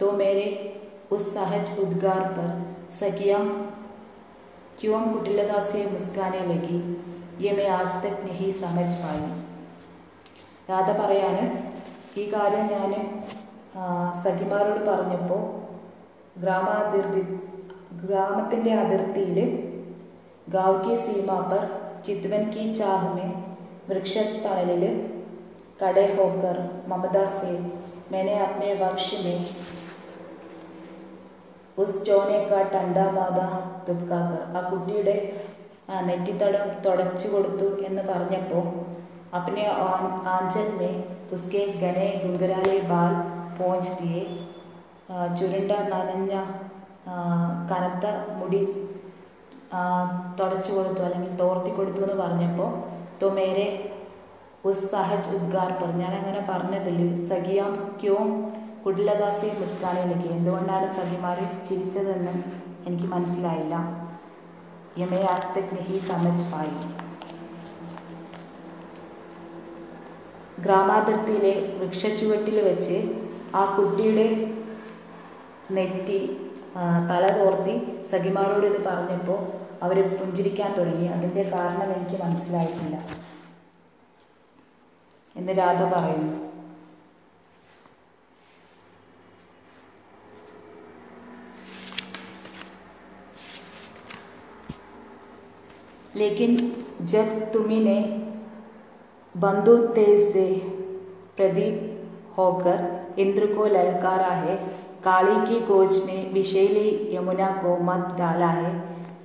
तो 0.00 0.12
मेरे 0.12 0.46
उस 1.10 1.34
सहज 1.34 1.78
उद्गार 1.78 2.20
पर 2.20 2.76
सखियाँ 3.00 3.40
क्यों 4.80 5.00
कुटिलता 5.00 5.60
से 5.70 5.90
मुस्काने 5.90 6.40
लगी? 6.40 6.80
ये 7.39 7.51
मैं 7.53 7.67
आज 7.71 7.91
तक 8.03 8.15
नहीं 8.23 8.51
समझ 8.59 8.89
पाई 8.97 9.21
രാധ 10.69 10.89
പറയാണ് 10.93 11.43
ഈ 12.17 12.23
കാര്യം 12.31 12.65
ഞാൻ 12.71 12.91
സഖിമാരോട് 14.23 14.81
പറഞ്ഞപ്പോൾ 14.89 15.43
ഗ്രാമാതിർത്തി 16.37 17.21
ഗ്രാമത്തിൻ്റെ 18.01 18.73
അതിർത്തിയിൽ 18.81 19.39
गांव 20.47 20.73
की 20.79 20.95
सीमा 20.97 21.37
पर 21.43 21.63
चितवन 22.05 22.43
की 22.47 22.61
चाह 22.73 23.01
में 23.13 23.31
वृक्ष 23.89 24.13
तणलिल 24.43 24.85
खड़े 25.79 26.05
होकर 26.13 26.59
ममता 26.87 27.25
से 27.31 27.51
मैंने 28.11 28.37
अपने 28.41 28.69
वक्ष 28.77 29.07
में 29.23 29.39
ഉസ് 31.77 31.97
ചോനേക്ക 32.05 32.59
ടണ്ട 32.71 32.99
മാത 33.15 33.39
ദുഃഖാക്കർ 33.87 34.39
ആ 34.57 34.61
കുട്ടിയുടെ 34.69 35.13
ആ 35.60 35.60
നെറ്റിത്തടം 36.01 36.67
തുടച്ചു 36.85 37.27
കൊടുത്തു 37.27 37.67
എന്ന് 37.83 38.03
പറഞ്ഞപ്പോൾ 38.03 38.65
अपने 39.31 39.63
ആഞ്ചൽ 40.33 40.67
മേ 40.75 40.89
ഉസ്കെ 41.31 41.61
ഗനെ 41.81 42.07
ഗുങ്കരാലെ 42.21 42.75
ബാൽ 42.87 43.13
പോഞ്ച് 43.57 43.91
ദിയെ 43.97 44.21
ചുരുണ്ട 45.37 45.73
നനഞ്ഞ 45.89 46.33
കനത്ത 47.69 48.05
മുടി 48.37 48.61
തുടച്ചു 50.39 50.71
കൊടുത്തു 50.73 51.01
അല്ലെങ്കിൽ 51.01 51.33
തോർത്തി 51.39 51.71
കൊടുത്തു 51.71 52.01
എന്ന് 52.01 52.17
പറഞ്ഞപ്പോൾ 52.23 52.69
തോ 53.21 53.29
മേരെ 53.31 53.67
ഉസ് 54.65 54.87
സഹജ് 54.87 55.33
ഉദ്ഗാർ 55.35 55.69
പറഞ്ഞു 55.73 56.03
ഞാൻ 56.03 56.13
അങ്ങനെ 56.13 56.41
പറഞ്ഞതിൽ 56.49 56.97
സഖിയാം 57.29 57.73
ക്യോ 58.01 58.17
കുടിലദാസി 58.83 59.47
മുസ്കാനിലേക്ക് 59.59 60.27
എന്തുകൊണ്ടാണ് 60.29 60.87
സഖിമാർ 60.95 61.39
ചിരിച്ചതെന്ന് 61.67 62.35
എനിക്ക് 62.87 63.07
മനസ്സിലായില്ല 63.07 63.75
യമേ 64.98 65.18
तक 65.54 65.66
नहीं 65.74 65.98
समझ 66.08 66.38
പായി. 66.52 66.80
ഗ്രാമാതിർത്തിയിലെ 70.62 71.52
വൃക്ഷച്ചുവട്ടിൽ 71.78 72.60
വെച്ച് 72.60 72.98
ആ 73.54 73.62
കുട്ടിയുടെ 73.76 74.26
നെറ്റി 75.76 76.18
തല 77.10 77.24
തോർത്തി 77.38 77.74
സഖിമാരോട് 78.12 78.66
ഇത് 78.66 78.84
പറഞ്ഞപ്പോൾ 78.84 79.40
അവർ 79.84 80.18
പുഞ്ചിരിക്കാൻ 80.18 80.70
തുടങ്ങി. 80.78 81.06
അതിന്റെ 81.06 81.42
കാരണം 81.42 81.88
എനിക്ക് 81.94 82.22
മനസ്സിലായിട്ടില്ല. 82.24 82.96
എന്ന് 85.36 85.52
രാധ 85.58 85.82
പറയുന്നു. 85.94 86.51
लेकिन 96.16 96.56
जब 97.02 97.40
तुम्ही 97.52 97.78
ने 97.84 98.00
बंदूक 99.34 99.84
तेज 99.94 100.32
से 100.32 100.46
प्रदीप 101.36 102.34
होकर 102.38 103.20
इंद्र 103.20 103.46
को 103.54 103.66
ललकारा 103.66 104.26
है, 104.26 104.56
काली 105.04 105.46
की 105.46 105.60
कोच 105.66 106.04
में 106.06 106.32
विशेली 106.32 107.16
यमुना 107.16 107.48
को 107.62 107.76
मत 107.84 108.14
डाला 108.18 108.46
है 108.48 108.72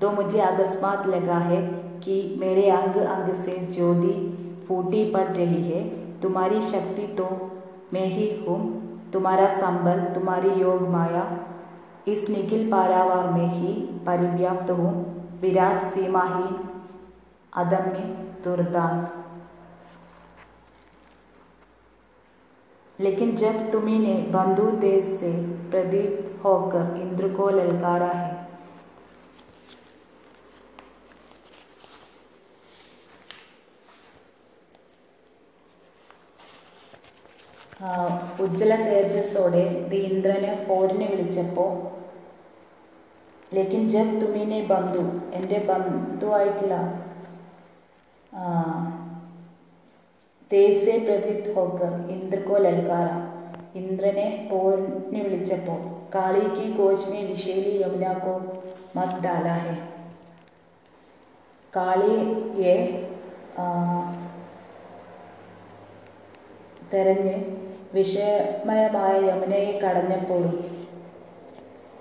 तो 0.01 0.12
मुझे 0.12 0.39
अकस्मात 0.41 1.08
लगा 1.08 1.38
है 1.39 1.62
कि 2.00 2.15
मेरे 2.39 2.70
अंग 2.70 2.96
अंग 2.98 3.34
से 3.36 3.58
ज्योति 3.67 4.13
फूटी 4.67 5.03
पड़ 5.12 5.27
रही 5.27 5.62
है। 5.63 5.84
तुम्हारी 6.22 6.62
शक्ति 6.62 7.08
तो 7.17 7.25
मैं 7.94 8.06
ही 8.06 8.29
हूँ, 8.48 8.60
तुम्हारा 9.13 9.48
संबल, 9.50 10.00
तुम्हारी 10.13 10.50
योग 10.62 10.88
माया, 10.89 11.25
इस 12.08 12.29
निखिल 12.29 12.70
पारावार 12.72 13.32
में 13.34 13.50
ही 13.50 13.73
परिव्याप्त 14.06 14.71
हूँ। 14.71 14.91
विराट 15.41 15.82
सीमाहीन 15.84 16.66
अदम्य 17.57 18.05
दुर्दांत 18.44 19.11
लेकिन 22.98 23.35
जब 23.37 23.70
तुम्ही 23.72 23.98
ने 23.98 24.14
बंधु 24.33 24.70
तेज 24.81 25.05
से 25.20 25.33
प्रदीप 25.70 26.40
होकर 26.44 26.96
इंद्र 27.03 27.29
को 27.31 27.48
ललकारा 27.53 28.11
है 28.12 28.31
ഉജ്ജ്വല 38.42 38.72
തേജസ്സോടെ 38.83 39.62
ദി 39.90 40.01
ഇന്ദ്രനെ 40.09 40.53
പോരിനെ 40.66 41.07
വിളിച്ചപ്പോൾ 41.07 41.70
ലേക്കിൻ 43.53 43.83
ജബ് 43.88 44.18
തുമിനെ 44.20 44.61
ബന്ധു 44.70 45.03
എൻ്റെ 45.37 45.59
ബന്ധുവായിട്ടുള്ള 45.68 46.75
തേസെ 50.51 50.94
പ്രദീപ് 50.98 51.51
ഹോക്കർ 51.55 51.92
ഇന്ദ്രക്കോ 52.14 52.57
ലൽക്കാര 52.59 53.09
ഇന്ദ്രനെ 53.75 54.27
പോരിനെ 54.51 55.20
വിളിച്ചപ്പോൾ 55.22 55.81
കാളിക്ക് 56.14 56.66
കോച്ച്മേ 56.79 57.20
വിശേലി 57.29 57.72
യമുനാക്കോ 57.79 58.35
മത് 58.96 59.16
ഡാല 59.25 59.48
ഹെ 59.59 59.77
കാളിയെ 61.72 62.75
തെരഞ്ഞ് 66.92 67.37
വിഷമയമായ 67.94 69.14
യമുനയെ 69.31 69.72
കടഞ്ഞപ്പോഴും 69.83 70.55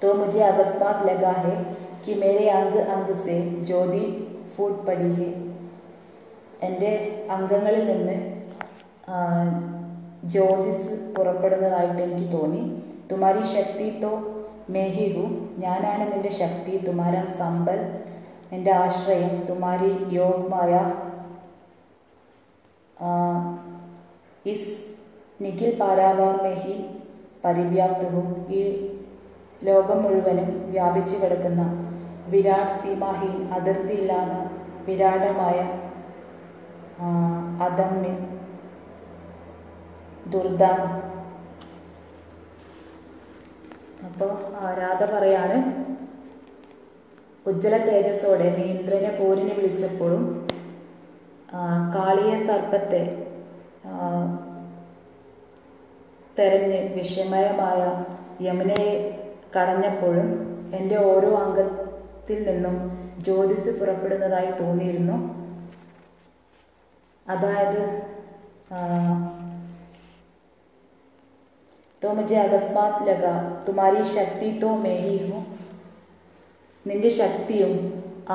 तो 0.02 0.14
मुझे 0.16 0.40
अकस्मात 0.42 1.06
लगा 1.06 1.32
है 1.38 1.56
कि 2.04 2.14
मेरे 2.16 2.48
अंग 2.52 2.76
अंग 2.88 3.10
से 3.18 3.36
ജ്യോതി 3.66 4.06
ഫൂട്ട് 4.54 4.80
പടി 4.86 5.10
है 5.14 5.28
എന്റെ 6.63 6.91
അംഗങ്ങളിൽ 7.31 7.85
നിന്ന് 7.87 8.17
ജ്യോതിസ് 10.25 10.95
പുറപ്പെടുന്നതായിട്ട് 11.15 12.01
എനിക്ക് 12.03 12.29
തോന്നി. 12.33 12.63
തുമാരി 13.11 13.43
ശക്തി 13.57 13.87
തോ 14.03 14.13
മേഹിഹു 14.69 15.25
ഞാനാണ് 15.59 16.05
നിന്റെ 16.13 16.33
ശക്തി 16.41 16.73
തുമാര 16.87 17.25
സമ്പൽ 17.39 17.81
എന്റെ 18.53 18.73
ആശ്രയം 18.75 19.35
തുമാരി 19.49 19.91
യോഗമായ 20.11 20.73
ഇസ് 24.45 24.73
നിഖിൽ 25.41 25.71
പാരാവാർ 25.81 26.43
മേഹി 26.43 26.75
പരിവ്യാപ്ത 27.45 28.05
ഹു. 28.13 28.23
ഈ 28.51 28.61
ലോകം 29.63 30.03
മുഴുവനും 30.03 30.49
വ്യാപിച്ചു 30.71 31.17
കിടക്കുന്ന 31.17 31.63
വിരാട് 32.29 32.73
സീമാഹീൻ 32.81 33.37
അതിർത്തിയില്ലാത്ത 33.53 34.35
വിരാടമായ 34.87 35.59
അദമ്യ 36.99 38.13
ദുർദാൻ 40.31 40.81
അപ്പോൾ 44.07 44.31
രാധ 44.81 45.03
പറയാണ് 45.05 45.57
ഉജ്ജ്വല 47.47 47.77
തേജസ്സോടെ 47.79 48.49
നീ 48.57 48.67
പോരിനെ 49.19 49.55
വിളിച്ചപ്പോഴും 49.55 50.25
കാളിയ 51.95 52.33
സർപ്പത്തെ 52.47 53.03
തെരഞ്ഞ് 56.39 56.81
വിഷമയമായ 56.97 57.83
യമുനയെ 58.43 58.95
കടഞ്ഞപ്പോഴും 59.57 60.29
എന്റെ 60.75 60.97
ഓരോ 60.97 61.31
അംഗത്തിൽ 61.37 62.39
നിന്നും 62.49 62.77
ജ്യോതിസ് 63.19 63.71
പുറപ്പെടുന്നതായി 63.81 64.51
തോന്നിയിരുന്നു. 64.61 65.17
അതായത് 67.26 67.82
तो 72.02 72.12
मुझे 72.12 72.36
अकस्मात 72.38 73.02
लगा 73.04 73.34
तुम्हारी 73.66 74.04
शक्ति 74.12 74.52
तो 74.62 74.70
मैं 74.78 74.98
ही 75.00 75.18
हूँ 75.20 75.42
നിന്റെ 76.86 77.10
ശക്തിയും 77.18 77.74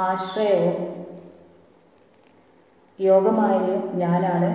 ആശ്രയവും 0.01 0.77
യോഗമായും 2.99 3.81
ഞാനാണ് 3.99 4.51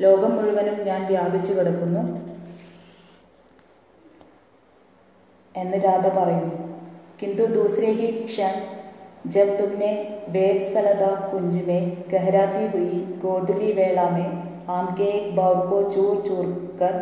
ലോകം 0.00 0.32
മുഴുവനും 0.36 0.76
ഞാൻ 0.84 1.00
വ്യാപിച്ചു 1.06 1.52
കിടക്കുന്നു 1.52 2.02
എന്ന് 5.54 5.78
രാധ 5.84 6.06
പറയുന്നു 6.10 6.58
किंतु 7.20 7.46
दूसरे 7.48 7.88
ही 7.92 8.06
क्षण 8.20 8.52
जब 9.25 9.57
तुमने 9.57 9.91
वेदसलदा 10.29 11.07
कुंज 11.29 11.55
में 11.67 12.03
गहराती 12.11 12.65
हुई 12.77 12.99
गोधुली 13.21 13.71
वेला 13.73 14.09
में 14.09 14.67
आम 14.69 14.87
के 14.95 15.03
एक 15.11 15.35
बाउल 15.35 15.67
को 15.69 15.81
चूर 15.91 16.17
चूर 16.27 16.45
कर 16.79 16.93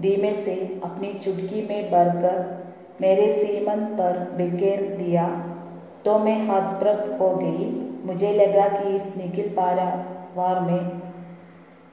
धीमे 0.00 0.32
से 0.34 0.54
अपनी 0.84 1.12
चुटकी 1.14 1.62
में 1.68 1.90
भरकर 1.90 2.38
मेरे 3.00 3.32
सीमन 3.34 3.84
पर 3.98 4.18
बिखेर 4.36 4.82
दिया 4.98 5.26
तो 6.04 6.18
मैं 6.18 6.38
हतप्रभ 6.48 7.16
हो 7.20 7.30
गई। 7.36 7.66
मुझे 8.06 8.32
लगा 8.32 8.68
कि 8.68 8.94
इस 8.96 9.16
निखिल 9.16 9.48
पारावार 9.56 10.60
में 10.60 11.02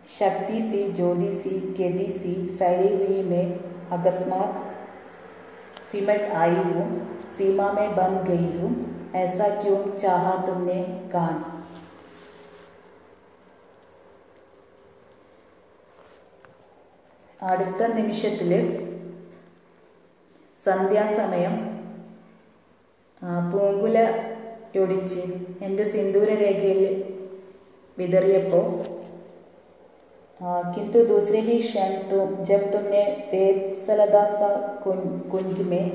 शक्ति 0.10 0.62
सी 0.62 0.84
ज्योति 0.92 1.32
सी, 1.34 1.50
केदी 1.78 2.08
सी 2.14 2.34
फैली 2.58 2.96
हुई 2.96 3.22
मैं 3.30 3.46
अकस्मात 3.98 4.52
सिमट 5.92 6.32
आई 6.36 6.56
हूँ, 6.56 6.88
सीमा 7.38 7.72
में 7.72 7.96
बंध 7.96 8.28
गई 8.28 8.60
हूँ। 8.60 8.72
ऐसा 9.17 9.49
क्यों 9.61 9.79
चाहा 9.99 10.35
तुमने 10.47 10.81
कान 11.13 11.37
അടുത്ത 17.41 17.81
നിമിഷത്തിൽ 17.97 18.51
സന്ധ്യാസമയം 20.61 21.55
പൂങ്കുലയൊടിച്ച് 23.51 25.23
എൻ്റെ 25.67 25.85
സിന്ദൂരരേഖയിൽ 25.93 26.83
വിതറിയപ്പോൾ 27.99 28.67
किंतु 30.75 30.99
दूसरे 31.05 31.39
ही 31.41 31.55
क्षण 31.61 31.93
तुम 32.09 32.35
जब 32.45 32.61
तुमने 32.73 33.01
बेसलदा 33.31 34.25
सा 34.33 34.51
कुंज 35.33 35.57
में 35.67 35.87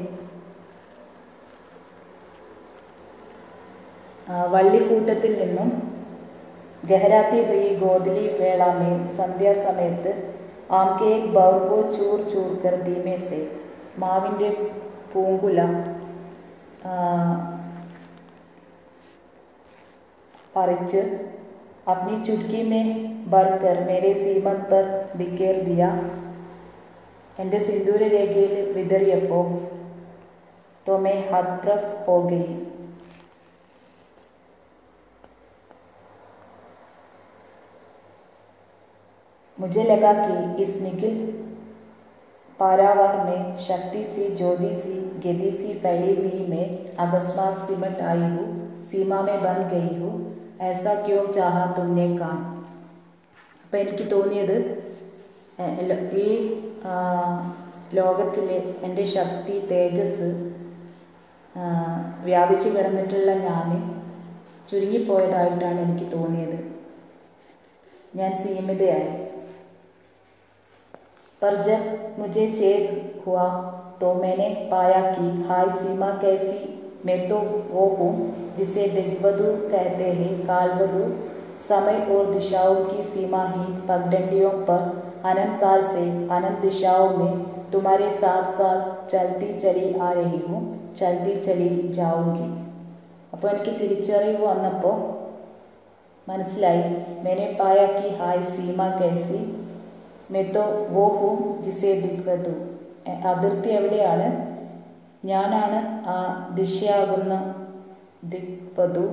വള്ളിക്കൂട്ടത്തിൽ 4.54 5.34
നിന്നും 5.40 5.72
ഗഹരാത്തി 6.84 7.42
हुई 7.42 7.68
गोदली 7.82 8.24
वेला 8.40 8.70
में 8.78 8.96
संध्या 9.18 9.52
സമയത്ത് 9.66 10.12
आम 10.72 10.90
के 11.00 11.06
एक 11.14 11.26
बाउल 11.34 11.60
को 11.70 11.78
चूर 11.94 12.24
चूर 12.32 12.50
कर 12.64 12.76
धीमे 12.84 13.18
से 13.28 13.40
മാവിൻ്റെ 14.00 14.50
പൂങ്കുല 15.12 15.60
പറിച്ച് 20.56 21.02
अपनी 21.88 22.16
चुटकी 22.26 22.62
में 22.64 22.86
भरकर 23.32 23.80
मेरे 23.86 24.12
सीमत 24.16 24.60
पर 24.72 24.84
बिखेर 25.18 25.56
दिया 25.64 25.90
എൻ്റെ 27.38 27.60
സിന്ദൂര 27.68 28.02
രേഖയിൽ 28.10 28.56
വിതറിയപ്പോൾ 28.76 29.48
तो 30.86 30.98
मैं 30.98 31.18
हतप्रभ 31.30 31.84
हो 32.06 32.16
मुझे 39.58 39.84
लगा 39.86 40.14
कि 40.16 40.64
इस 40.64 40.82
निखिल 40.82 41.18
पारावार 42.60 43.18
में 43.26 43.56
शक्ति 43.60 44.04
सी 44.06 44.30
ज्योति 44.36 44.74
सी 44.74 44.94
गति 45.22 45.52
सी 45.54 45.74
फैली 45.80 46.16
हुई 46.16 46.46
मैं 46.48 46.66
अकस्मात 47.00 47.68
सिमट 47.68 48.02
आई 48.04 48.30
हूँ 48.30 48.48
सीमा 48.92 49.22
में 49.22 49.38
बन 49.44 49.68
गई 49.70 49.96
हूँ 49.98 50.16
ऐसा 50.64 50.96
क्यों 51.04 51.28
चाहा 51.30 51.66
तुमने 51.74 52.08
कान 52.18 52.42
അപ്പം 53.66 53.84
എനിക്ക് 53.84 54.06
തോന്നിയത് 54.10 54.58
ഈ 56.18 56.26
ലോകത്തിലെ 57.94 58.58
എൻ്റെ 58.84 59.04
ശക്തി 59.14 59.56
തേജസ് 59.72 60.28
വ്യാപിച്ചു 62.26 62.70
കിടന്നിട്ടുള്ള 62.70 63.32
ഞാൻ 63.40 63.70
ചുരുങ്ങിപ്പോയതായിട്ടാണ് 64.70 65.80
എനിക്ക് 65.80 66.08
തോന്നിയത് 66.12 66.60
ഞാൻ 68.14 68.32
സീമിതയായി 68.44 69.10
पर 71.42 71.62
जब 71.62 72.16
मुझे 72.20 72.46
चेत 72.52 73.24
हुआ 73.26 73.48
तो 74.02 74.14
मैंने 74.16 74.48
पाया 74.72 75.02
कि 75.12 75.30
हाय 75.44 75.70
सीमा 75.74 76.10
कैसी 76.22 76.58
मैं 77.06 77.18
तो 77.30 77.40
वो 77.70 77.88
हूँ 77.96 78.14
जिसे 78.58 78.88
दिग्वधु 78.90 79.52
कहते 79.70 80.12
हैं 80.12 80.32
कालवधु 80.46 81.08
समय 81.68 82.06
और 82.12 82.34
दिशाओं 82.34 82.76
की 82.86 83.04
सीमाहीन 83.06 83.74
पगडंडियों 83.88 84.52
पर 84.64 84.82
अनंत 85.26 85.60
काल 85.60 85.82
से 85.86 86.10
अनंत 86.32 86.60
दिशाओं 86.62 87.18
में 87.18 87.44
तुम्हारे 87.72 88.10
साथ 88.18 88.52
साथ 88.54 89.08
चलती 89.10 89.54
चली 89.60 89.94
आ 90.00 90.12
रही 90.12 90.40
हूँ 90.40 90.62
चलती 90.96 91.36
चली 91.42 91.70
जाऊंगी 91.94 92.50
അപ്പോൾ 93.36 93.50
എനിക്ക് 93.52 93.72
തിരിച്ചറിവ് 93.78 94.42
വന്നപ്പോൾ 94.44 94.98
മനസ്സിലായി 96.28 96.84
मैंने 97.24 97.46
पाया 97.60 97.86
कि 97.96 98.10
हाय 98.18 98.38
सीमा 98.50 98.86
कैसी 99.00 99.40
മെത്തോ 100.31 100.65
വോ 100.91 101.05
ഹൂം 101.09 101.39
ജിസേ 101.65 101.93
ദിഗ്വതു 102.01 102.55
അതിർത്തി 103.25 103.69
എവിടെയാണ്? 103.69 104.27
ഞാനാണ് 105.25 105.79
ആ 106.07 106.17
ദിശയാകുന്ന 106.55 107.35
ദിഗ്വതു 108.25 109.05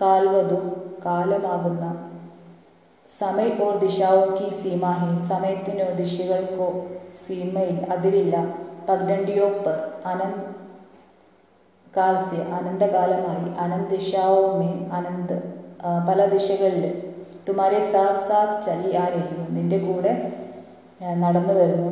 കാൽവതു 0.00 0.60
കാലമാകുന്ന 1.04 1.84
സമയ 3.10 3.50
ഓർ 3.60 3.74
ദിശാവോ 3.78 4.24
കി 4.36 4.48
സീമാഹി 4.62 5.10
സമയത്തിനോ 5.28 5.86
ദിശകൾക്കോ 5.96 6.68
സീമയിൽ 7.26 7.76
അതിരില്ല 7.90 8.36
പഗ്ഡണ്ടിയോ 8.88 9.48
പർ 9.64 9.76
അനന്ത് 10.04 10.42
കാൽസ്യ 11.94 12.40
അനന്തകാലമായി 12.56 13.46
അനന്ത് 13.58 13.90
ദിശാവോ 13.90 14.40
മേ 14.58 14.70
അനന്ത് 14.92 15.36
പല 16.08 16.20
ദിശകളിൽ 16.26 16.86
തുമാരെ 17.48 17.80
സാത്ത് 17.92 18.24
സാത്ത് 18.28 18.66
ചലി 18.66 18.90
ആ 18.96 19.04
രഹിയും 19.08 19.46
നിന്റെ 19.54 19.78
കൂടെ 19.78 20.12
നടന്നു 21.15 21.53
വരുന്നു 21.53 21.91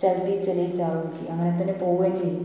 ചലത്തി 0.00 0.34
ചലി 0.42 0.66
ചാവുകി 0.72 1.24
അങ്ങനെ 1.30 1.52
തന്നെ 1.52 1.74
പോവുകയും 1.74 2.14
ചെയ്യും 2.14 2.44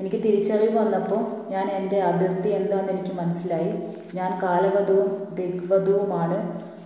എനിക്ക് 0.00 0.18
തിരിച്ചറിവ് 0.22 0.74
വന്നപ്പോൾ 0.78 1.22
ഞാൻ 1.50 1.66
എൻ്റെ 1.68 1.98
അതിർത്തി 2.00 2.50
എന്താണെന്ന് 2.50 2.92
എനിക്ക് 2.92 3.14
മനസ്സിലായി 3.14 3.72
ഞാൻ 4.14 4.30
കാലവധുവും 4.42 5.10
ദിഗ്വധുവുമാണ് 5.34 6.38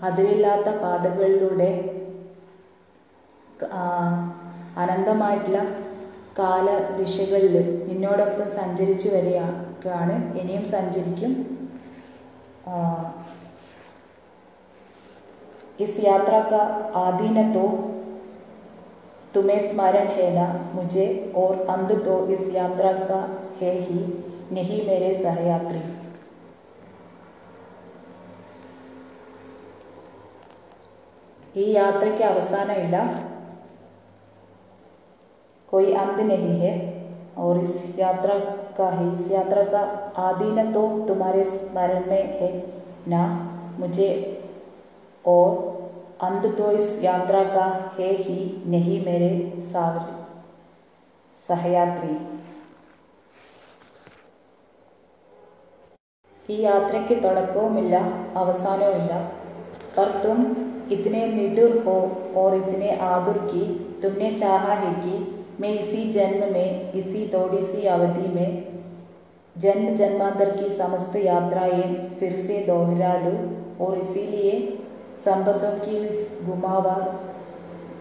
അതിരില്ലാത്ത 0.05 0.69
പാതകളിലൂടെ 0.83 1.73
അനന്തമായിട്ടുള്ള 4.77 5.61
കാലദിശകളിൽ 6.39 7.57
നിന്നോടൊപ്പം 7.89 8.49
സഞ്ചരിച്ചു 8.51 9.09
വരികയാണ് 9.09 10.17
ഇനിയും 10.41 10.65
സഞ്ചരിക്കും 10.71 11.33
इस 15.79 15.99
यात्रा 16.01 16.41
का 16.43 16.59
आदि 16.97 17.29
न 17.31 17.53
तो 17.53 17.63
तुम्हें 19.35 19.61
स्मरण 19.69 20.07
है 20.13 20.31
ना 20.35 20.47
मुझे 20.75 21.07
और 21.37 21.67
अंत 21.71 21.93
तो 22.05 22.19
इस 22.29 22.55
यात्रा 22.55 22.93
का 23.05 23.21
है 23.61 23.73
ही 23.81 24.01
नहीं 24.53 24.87
मेरे 24.87 25.13
सहयात्री 25.17 25.83
ഈ 31.55 31.65
യാത്രയ്ക്ക് 31.73 32.23
അവസാനമില്ല 32.25 33.01
कोई 35.69 35.93
अंत 35.95 36.19
नहीं 36.23 36.55
है 36.61 36.73
और 37.39 37.59
इस 37.59 37.99
यात्रा 37.99 38.35
का 38.77 38.89
ही 38.91 39.07
इस 39.13 39.31
यात्रा 39.31 39.63
का 39.73 39.83
आदि 40.21 40.51
न 40.51 40.73
तो 40.73 40.83
तुम्हारे 41.09 41.45
स्मरण 41.47 42.09
में 42.11 42.25
है 42.41 42.51
ना 43.09 43.23
मुझे 43.79 44.09
और 45.25 45.49
अंत 46.23 46.47
तो 46.59 46.71
इस 46.73 47.03
यात्रा 47.05 47.43
का 47.47 47.67
है 47.99 48.13
ही 48.19 48.39
नहीं 48.69 49.01
मेरे 49.07 49.33
सावर 49.73 50.13
सहयात्री 51.45 52.15
ഈ 56.49 56.57
യാത്രയ്ക്ക് 56.63 57.15
തുടക്കവുമില്ല 57.23 57.95
അവസാനവുമില്ല 58.37 59.15
पर 59.95 60.09
तुम 60.23 60.39
इतने 60.91 61.21
निडर 61.29 61.73
हो 61.85 61.95
और 62.37 62.55
इतने 62.57 62.89
आदुर 63.07 63.39
की 63.45 63.63
तुमने 64.03 64.31
चाहा 64.35 64.73
है 64.75 64.93
कि 64.97 65.15
मैं 65.61 65.73
इसी 65.75 66.03
जन्म 66.13 66.53
में 66.53 66.93
इसी 66.95 67.23
थोड़ी 67.35 67.63
सी 67.65 67.87
अवधि 67.89 68.29
में 68.29 68.51
जन्म 69.57 69.95
जन्मांतर 69.95 70.51
की 70.57 70.69
समस्त 70.73 71.17
यात्राएं 71.19 71.83
फिर 72.15 72.35
से 72.39 72.59
दोहरा 72.67 73.15
लूँ 73.19 73.39
और 73.81 73.99
इसीलिए 73.99 74.55
संबंधों 75.26 75.72
की 75.80 75.98
इस 76.08 76.40
घुमावदार 76.46 77.02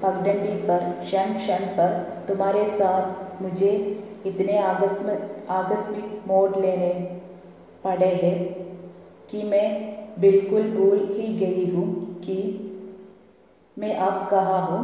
पगडंडी 0.03 0.55
पर, 0.67 0.79
क्षण 1.03 1.33
क्षण 1.35 1.65
पर, 1.77 2.25
तुम्हारे 2.29 2.67
साथ 2.67 3.43
मुझे 3.43 3.71
इतने 4.27 4.59
आकस्मिक 4.59 5.51
आकस्मिक 5.51 6.23
मोड़ 6.29 6.57
लेने 6.57 6.93
पड़े 7.85 8.07
हैं 8.07 8.39
कि 9.31 9.43
मैं 9.43 9.69
बिल्कुल 10.21 10.63
भूल 10.63 10.99
ही 11.13 11.27
गई 11.39 11.71
हूँ 11.71 11.87
कि 12.21 12.39
मैं 13.79 13.97
अब 13.97 14.29
कहाँ 14.31 14.61
हूँ 14.67 14.81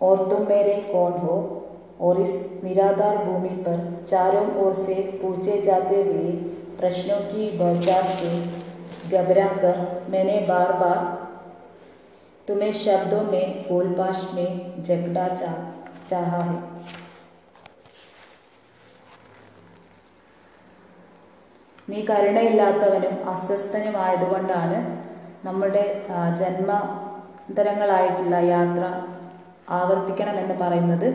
और 0.00 0.30
तुम 0.30 0.46
मेरे 0.48 0.74
कौन 0.92 1.12
हो? 1.12 1.58
और 2.00 2.20
इस 2.20 2.60
निराधार 2.64 3.16
भूमि 3.24 3.48
पर 3.48 4.06
चारों 4.08 4.46
ओर 4.56 4.72
से 4.74 4.94
पूछे 4.94 5.60
जाते 5.62 5.96
हुए 5.96 6.30
प्रश्नों 6.78 7.18
की 7.20 7.50
बौछार 7.58 8.02
से 8.02 8.30
घबरा 9.10 9.46
कर 9.46 10.06
मैंने 10.10 10.46
बार 10.48 10.72
बार 10.72 11.21
तुम्हें 12.47 12.71
शब्दों 12.75 13.23
में 13.23 13.63
फूलपाश 13.63 14.29
में 14.35 14.83
जगड़ा 14.83 15.27
चा, 15.31 15.51
चाहा 16.09 16.43
है 16.43 16.59
നീ 21.87 21.99
കരുണയില്ലാത്തവനും 22.07 23.13
അസ്വസ്ഥനുമായതുകൊണ്ടാണ് 23.29 24.77
നമ്മുടെ 25.43 25.83
ജന്മ 26.39 26.71
സമാന്തരങ്ങളായിട്ടുള്ള 27.49 28.37
യാത്ര 28.45 28.83
ആവർത്തിക്കണമെന്ന് 29.69 30.55
പറയുന്നത് 30.55 31.05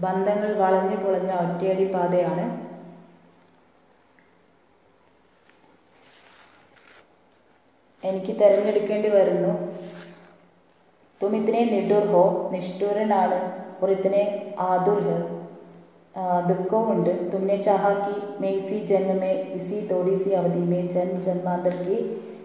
ബന്ധങ്ങൾ 0.00 0.50
വളഞ്ഞു 0.60 0.96
പൊളഞ്ഞ 0.96 1.30
ഒറ്റയടി 1.38 1.86
പാതയാണ് 1.94 2.44
എനിക്ക് 8.02 8.32
തിരഞ്ഞെടുക്കേണ്ടി 8.34 9.10
വരുന്നു 9.10 9.52
തും 11.20 11.32
ഇത്തിനെ 11.36 11.62
നിഡുർ 11.70 12.06
ഹോ 12.10 12.24
നിഷ്ഠൂരനാണ് 12.52 13.38
और 13.80 13.90
इतने 13.90 14.20
आदुर 14.64 14.98
है 15.06 15.16
ദുഃഖവുമുണ്ട് 16.46 17.10
തുമ്നെ 17.32 17.56
ചാഹ 17.58 17.82
कि 17.98 18.12
मैं 18.40 18.52
इसी 18.52 18.78
जन्म 18.86 19.10
में 19.16 19.34
इसी 19.54 19.78
थोड़ी 19.88 20.14
सी 20.18 20.30
अवधि 20.32 20.62
में 20.70 20.82
जन्म 20.88 21.16
जन्मांतर 21.26 21.74
की 21.82 21.96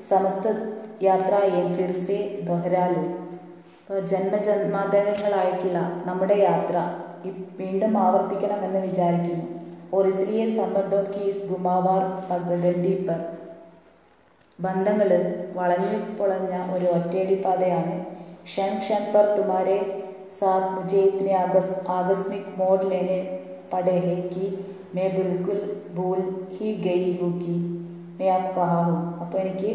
സമസ്ത 0.09 0.45
യാത്രയും 1.01 1.67
ഫിർ 1.73 1.91
സെ 2.01 2.17
ദൊഹരാലു 2.45 3.03
ഇപ്പോൾ 3.77 3.99
ജന്മജന്മാന്തരങ്ങളായിട്ടുള്ള 4.11 5.77
നമ്മുടെ 6.05 6.35
യാത്ര 6.39 6.75
ഇ- 7.25 7.33
വീണ്ടും 7.59 7.95
ആവർത്തിക്കണമെന്ന് 7.97 8.81
വിചാരിക്കുന്നു 8.81 9.47
और 9.91 10.03
इसलिए 10.07 10.45
संबंधों 10.51 11.03
की 11.07 11.21
इस 11.31 11.39
घुमावार 11.49 12.01
पगडंडी 12.27 12.95
पर 13.07 13.19
ബന്ധങ്ങൾ 14.59 15.09
വളഞ്ഞു 15.55 15.99
പൊളഞ്ഞ 16.17 16.53
ഒരു 16.73 16.87
ഒറ്റയടി 16.91 17.35
പാതയാണ് 17.41 17.95
ക്ഷൺ 18.45 18.71
ക്ഷൺ 18.79 19.03
पर 19.13 19.35
तुम्हारे 19.35 19.77
साथ 20.33 20.63
मुझे 20.73 21.01
इतने 21.03 21.33
आकस 21.35 21.67
आकस्मिक 21.91 22.45
मोड़ 22.57 22.83
लेने 22.85 23.19
पड़े 23.71 23.97
हैं 23.99 24.21
कि 24.29 24.45
मैं 24.95 25.09
बिल्कुल 25.15 25.59
भूल 25.95 26.21
ही 26.51 26.73
गई 26.79 27.11
हूँ 27.17 27.31
कि 27.35 27.55
मैं 28.19 28.31
अब 28.31 28.53
कहा 28.55 28.79
हूँ 28.81 29.01
അപ്പോൾ 29.21 29.39
എനിക്ക് 29.39 29.71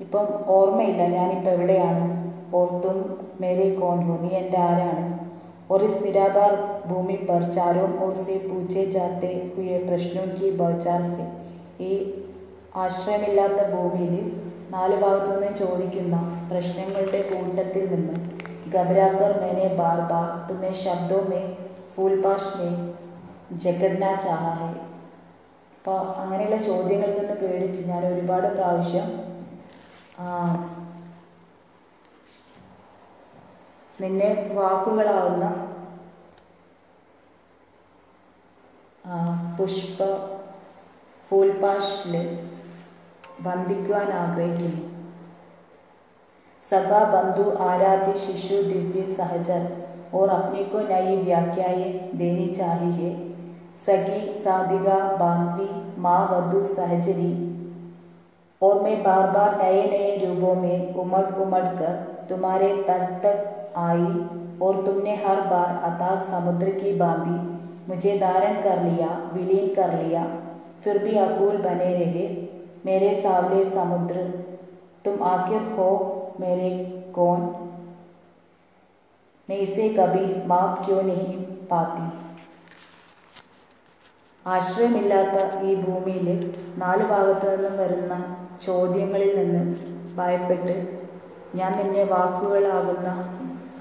ഇപ്പം 0.00 0.26
ഓർമ്മയില്ല 0.50 1.02
ഞാനിപ്പോൾ 1.10 1.52
എവിടെയാണ് 1.52 2.04
और 2.52 2.68
तुम 2.80 2.98
मेरे 3.40 3.64
कौन 3.72 3.98
हो 4.02 4.14
നീ 4.18 4.30
എൻ്റെ 4.36 4.58
ആരാണ് 4.62 5.04
और 5.70 5.82
इस 5.84 5.96
निराधार 6.02 6.52
भूमि 6.86 7.16
पर 7.28 7.44
चारों 7.52 7.88
ओर 8.00 8.14
से 8.18 8.36
पूछे 8.44 8.84
जाते 8.88 9.32
हुए 9.48 9.78
प्रश्नों 9.82 10.26
की 10.30 10.50
बौछार 10.52 11.02
से 11.10 11.26
ഈ 11.84 11.90
ആശ്രയമില്ലാത്ത 12.78 13.60
ഭൂമിയിൽ 13.70 14.14
നാല് 14.72 14.96
ഭാഗത്തുനിന്നും 15.02 15.52
ചോദിക്കുന്ന 15.60 16.16
പ്രശ്നങ്ങളുടെ 16.53 17.19
കൂട്ടത്തിൽ 17.29 17.83
നിന്ന് 17.91 18.15
ഘബരാകർ 18.73 19.31
മേനെ 19.41 19.67
ബാർ 19.77 19.99
ബാർ 20.09 20.27
തുമേ 20.47 20.71
ശബ്ദോ 20.81 21.19
മേ 21.29 21.39
ഫൂൽപാഷ് 21.93 22.51
മേ 22.57 22.67
ജഗഡ്ന 23.63 24.03
ചാഹെ 24.25 24.69
അപ്പോൾ 25.77 25.97
അങ്ങനെയുള്ള 26.21 26.57
ചോദ്യങ്ങളിൽ 26.67 27.17
നിന്ന് 27.19 27.35
പേടിച്ച് 27.41 27.81
ഞാൻ 27.89 28.03
ഒരുപാട് 28.11 28.47
പ്രാവശ്യം 28.55 29.09
നിന്നെ 33.99 34.29
വാക്കുകളാവുന്ന 34.53 35.45
പുഷ്പ 39.57 39.99
ഫൂൽപാഷിൽ 41.27 42.15
ബന്ധിക്കുവാൻ 43.45 44.09
ആഗ്രഹിക്കുന്നു. 44.23 44.92
सगा 46.71 46.99
बंधु, 47.05 47.49
आराध्य, 47.63 48.13
शिशु, 48.19 48.61
दिव्य 48.63 49.13
सहजर 49.15 49.67
और 50.13 50.29
अपने 50.29 50.63
को 50.63 50.79
नई 50.79 51.15
व्याख्याएँ 51.17 51.89
देनी 52.15 52.47
चाहिए। 52.47 53.09
सगी, 53.85 54.39
साधिका, 54.39 54.97
बांधवी, 55.17 55.69
माँ, 56.01 56.19
वधु 56.31 56.65
सहजरी 56.65 57.31
और 58.61 58.81
मैं 58.81 59.01
बार 59.03 59.29
बार 59.31 59.57
नए 59.57 59.81
नए 59.87 60.15
रूपों 60.17 60.53
में 60.55 60.95
उमड़ 60.95 61.25
उमड़ 61.41 61.63
कर 61.75 61.95
तुम्हारे 62.29 62.73
तट 62.83 63.09
तक 63.23 63.75
आई 63.77 64.05
और 64.61 64.85
तुमने 64.85 65.15
हर 65.15 65.41
बार 65.41 65.75
अथाह 65.83 66.19
समुद्र 66.29 66.69
की 66.71 66.93
बांधी 66.93 67.39
मुझे 67.89 68.17
धारण 68.19 68.61
कर 68.61 68.83
लिया, 68.83 69.07
विलीन 69.33 69.73
कर 69.75 69.93
लिया। 69.93 70.25
फिर 70.83 70.97
भी 70.97 71.17
अकूल 71.17 71.57
बने 71.57 71.93
रहे 71.93 72.27
मेरे 72.85 73.13
सावले 73.21 73.63
समुद्र। 73.69 74.21
तुम 75.05 75.23
आखिर 75.23 75.61
हो 75.77 75.89
मेरे 76.40 76.70
कौन 77.12 77.40
मैं 79.48 79.58
इसे 79.58 79.88
कभी 79.94 80.24
माप 80.46 80.84
क्यों 80.84 81.02
नहीं 81.02 81.36
पाती 81.66 82.06
ആശ്രയമില്ലാത്ത 84.46 85.36
ഈ 85.62 85.74
ഭൂമിയിൽ 85.76 86.26
നാല് 86.78 87.04
ഭാഗത്തു 87.04 87.48
നിന്നും 87.50 87.74
വരുന്ന 87.76 88.14
ചോദ്യങ്ങളിൽ 88.62 89.32
നിന്ന് 89.38 89.62
ഭയപ്പെട്ട് 90.16 90.76
ഞാൻ 91.54 91.72
നിന്നെ 91.76 92.04
വാക്കുകളാകുന്ന 92.12 93.08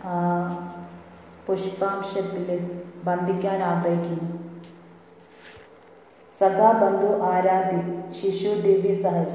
ആ, 0.06 0.14
പുഷ്പാംശത്തിൽ 1.48 2.50
ബന്ധിക്കാൻ 3.04 3.62
ആഗ്രഹിക്കുന്നു 3.64 4.34
सगा 6.42 6.72
बंधु 6.74 7.08
आराध्य 7.26 7.78
शिशु 8.14 8.50
दिव्य 8.58 8.92
सहज 8.96 9.32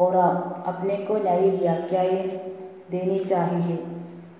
और 0.00 0.16
आप 0.18 0.64
अपने 0.66 0.96
को 1.04 1.16
नई 1.20 1.50
व्याख्याएं 1.56 2.20
देनी 2.90 3.18
चाहिए 3.26 3.78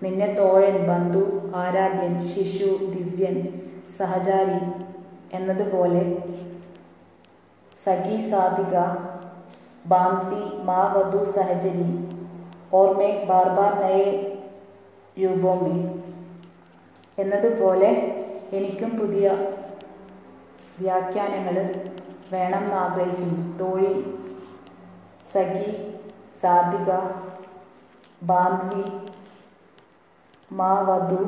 നിന്നെ 0.02 0.26
തോഴൻ 0.36 0.76
ബന്ധു 0.86 1.22
ആരാധ്യൻ 1.54 2.12
ശിശു 2.28 2.68
ദിവ്യൻ 2.92 3.34
സഹചാരി 3.96 4.60
എന്നതുപോലെ 5.34 6.04
സഖി 7.76 8.16
സാധിക 8.30 8.76
ബാന്ധവി 9.84 10.40
മാ 10.64 10.80
വധു 10.94 11.20
സഹചരി 11.34 11.86
ഓർമ്മ 12.72 13.10
ബാർ 13.28 13.48
ബാർ 13.50 13.74
നയെ 13.80 14.08
രൂപോമേ 15.16 15.76
എന്നതുപോലെ 17.18 17.90
എനിക്കും 18.52 18.90
പുതിയ 18.96 19.28
വ്യാഖ്യാനങ്ങൾ 20.80 21.56
വേണമെന്ന് 22.32 22.76
ആഗ്രഹിക്കുന്നു 22.76 23.38
തോഴി 23.58 23.94
सगी 25.35 25.71
साधिक, 26.41 26.89
बांधवी 28.23 28.83
माँ 30.51 30.75
वधु 30.83 31.23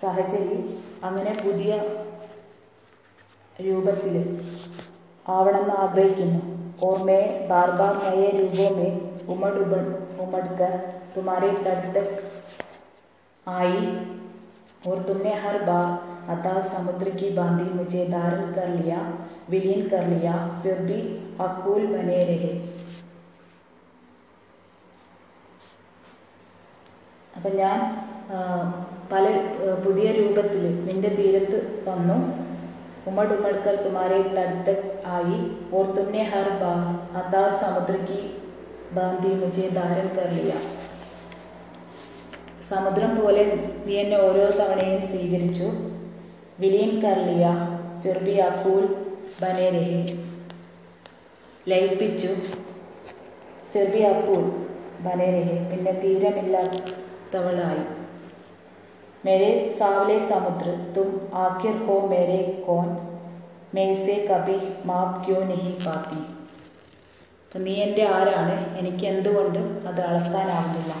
सहचरी 0.00 0.58
अगने 1.04 1.32
रूप 3.60 3.88
आवण 5.26 5.70
आग्रह 5.70 6.14
बार 7.48 7.72
बार 7.72 7.96
नये 7.96 8.30
रूपमे 8.30 8.90
उमड़ 9.32 9.52
उबड़ 9.54 9.82
तुम्हारे 11.14 11.50
दर्द 11.64 11.98
आई 13.46 13.82
और 14.88 15.02
तुमने 15.02 15.34
हर 15.34 15.62
बार 15.62 16.09
अतः 16.30 16.60
समुद्र 16.70 17.10
की 17.12 17.28
बांधी 17.32 17.68
मुझे 17.72 18.04
धारण 18.08 18.52
कर 18.52 18.68
लिया 18.74 18.98
विलीन 19.50 19.88
कर 19.88 20.06
लिया 20.08 20.34
फिर 20.62 20.82
भी 20.82 21.00
अकूल 21.40 21.86
बने 21.88 22.22
रहे 22.24 22.52
अब 27.34 27.46
ഞാൻ 27.56 27.78
पल 29.10 29.24
പുതിയ 29.84 30.08
രൂപത്തിൽ 30.18 30.62
നിന്റെ 30.86 31.10
തീരത്ത് 31.16 31.58
വന്നു 31.86 32.18
उमड़ 33.06 33.26
उमड़ 33.28 33.54
कर 33.58 33.76
तुम्हारे 33.76 34.18
तट 34.34 34.50
तक 34.64 34.80
आई 35.10 35.38
और 35.72 35.86
तुमने 35.94 36.22
हर 36.26 36.48
बार 36.60 36.82
अता 37.20 37.42
समुद्र 37.62 37.96
की 38.02 38.20
ബാന്ധി 38.94 39.32
മുജെ 39.40 39.66
ധാരൻ 39.74 40.06
കർലിയ 40.14 40.52
സമുദ്രം 42.70 43.12
പോലെ 43.18 43.44
നീ 43.84 43.94
എന്നെ 44.00 44.18
ഓരോ 44.24 44.46
തവണയും 44.58 45.02
സ്വീകരിച്ചു 45.10 45.68
വിലീൻ 46.59 46.91
കർലിയ 47.01 47.45
ഫിർബി 48.01 48.35
അക്കൂൽ 48.41 48.85
ബനെ 49.41 49.67
രഹി 49.71 50.01
ലയിപ്പിച്ചു 51.67 52.31
ഫിർബി 53.73 54.01
അക്കൂൽ 54.05 54.45
ബനെ 55.05 55.29
രഹി 55.31 55.57
പിന്നെ 55.69 55.93
തീരമില്ലാത്തവളായി 56.01 57.85
मेरे 59.23 59.47
सावले 59.71 60.17
समुद्र 60.21 60.71
तुम 60.95 61.07
आखिर 61.37 61.77
हो 61.85 61.93
मेरे 62.07 62.37
कौन 62.65 62.89
मैं 63.75 63.85
इसे 63.91 64.15
कभी 64.27 64.57
माप 64.85 65.11
क्यों 65.25 65.43
नहीं 65.45 65.71
पाती 65.81 66.19
അപ്പം 67.51 67.65
നീ 67.65 67.73
എൻ്റെ 67.81 68.03
ആരാണ് 68.09 68.55
എനിക്ക് 68.79 69.05
എന്തുകൊണ്ട് 69.05 69.59
അത് 69.89 69.99
അളക്കാനാവുന്നില്ല 70.01 70.93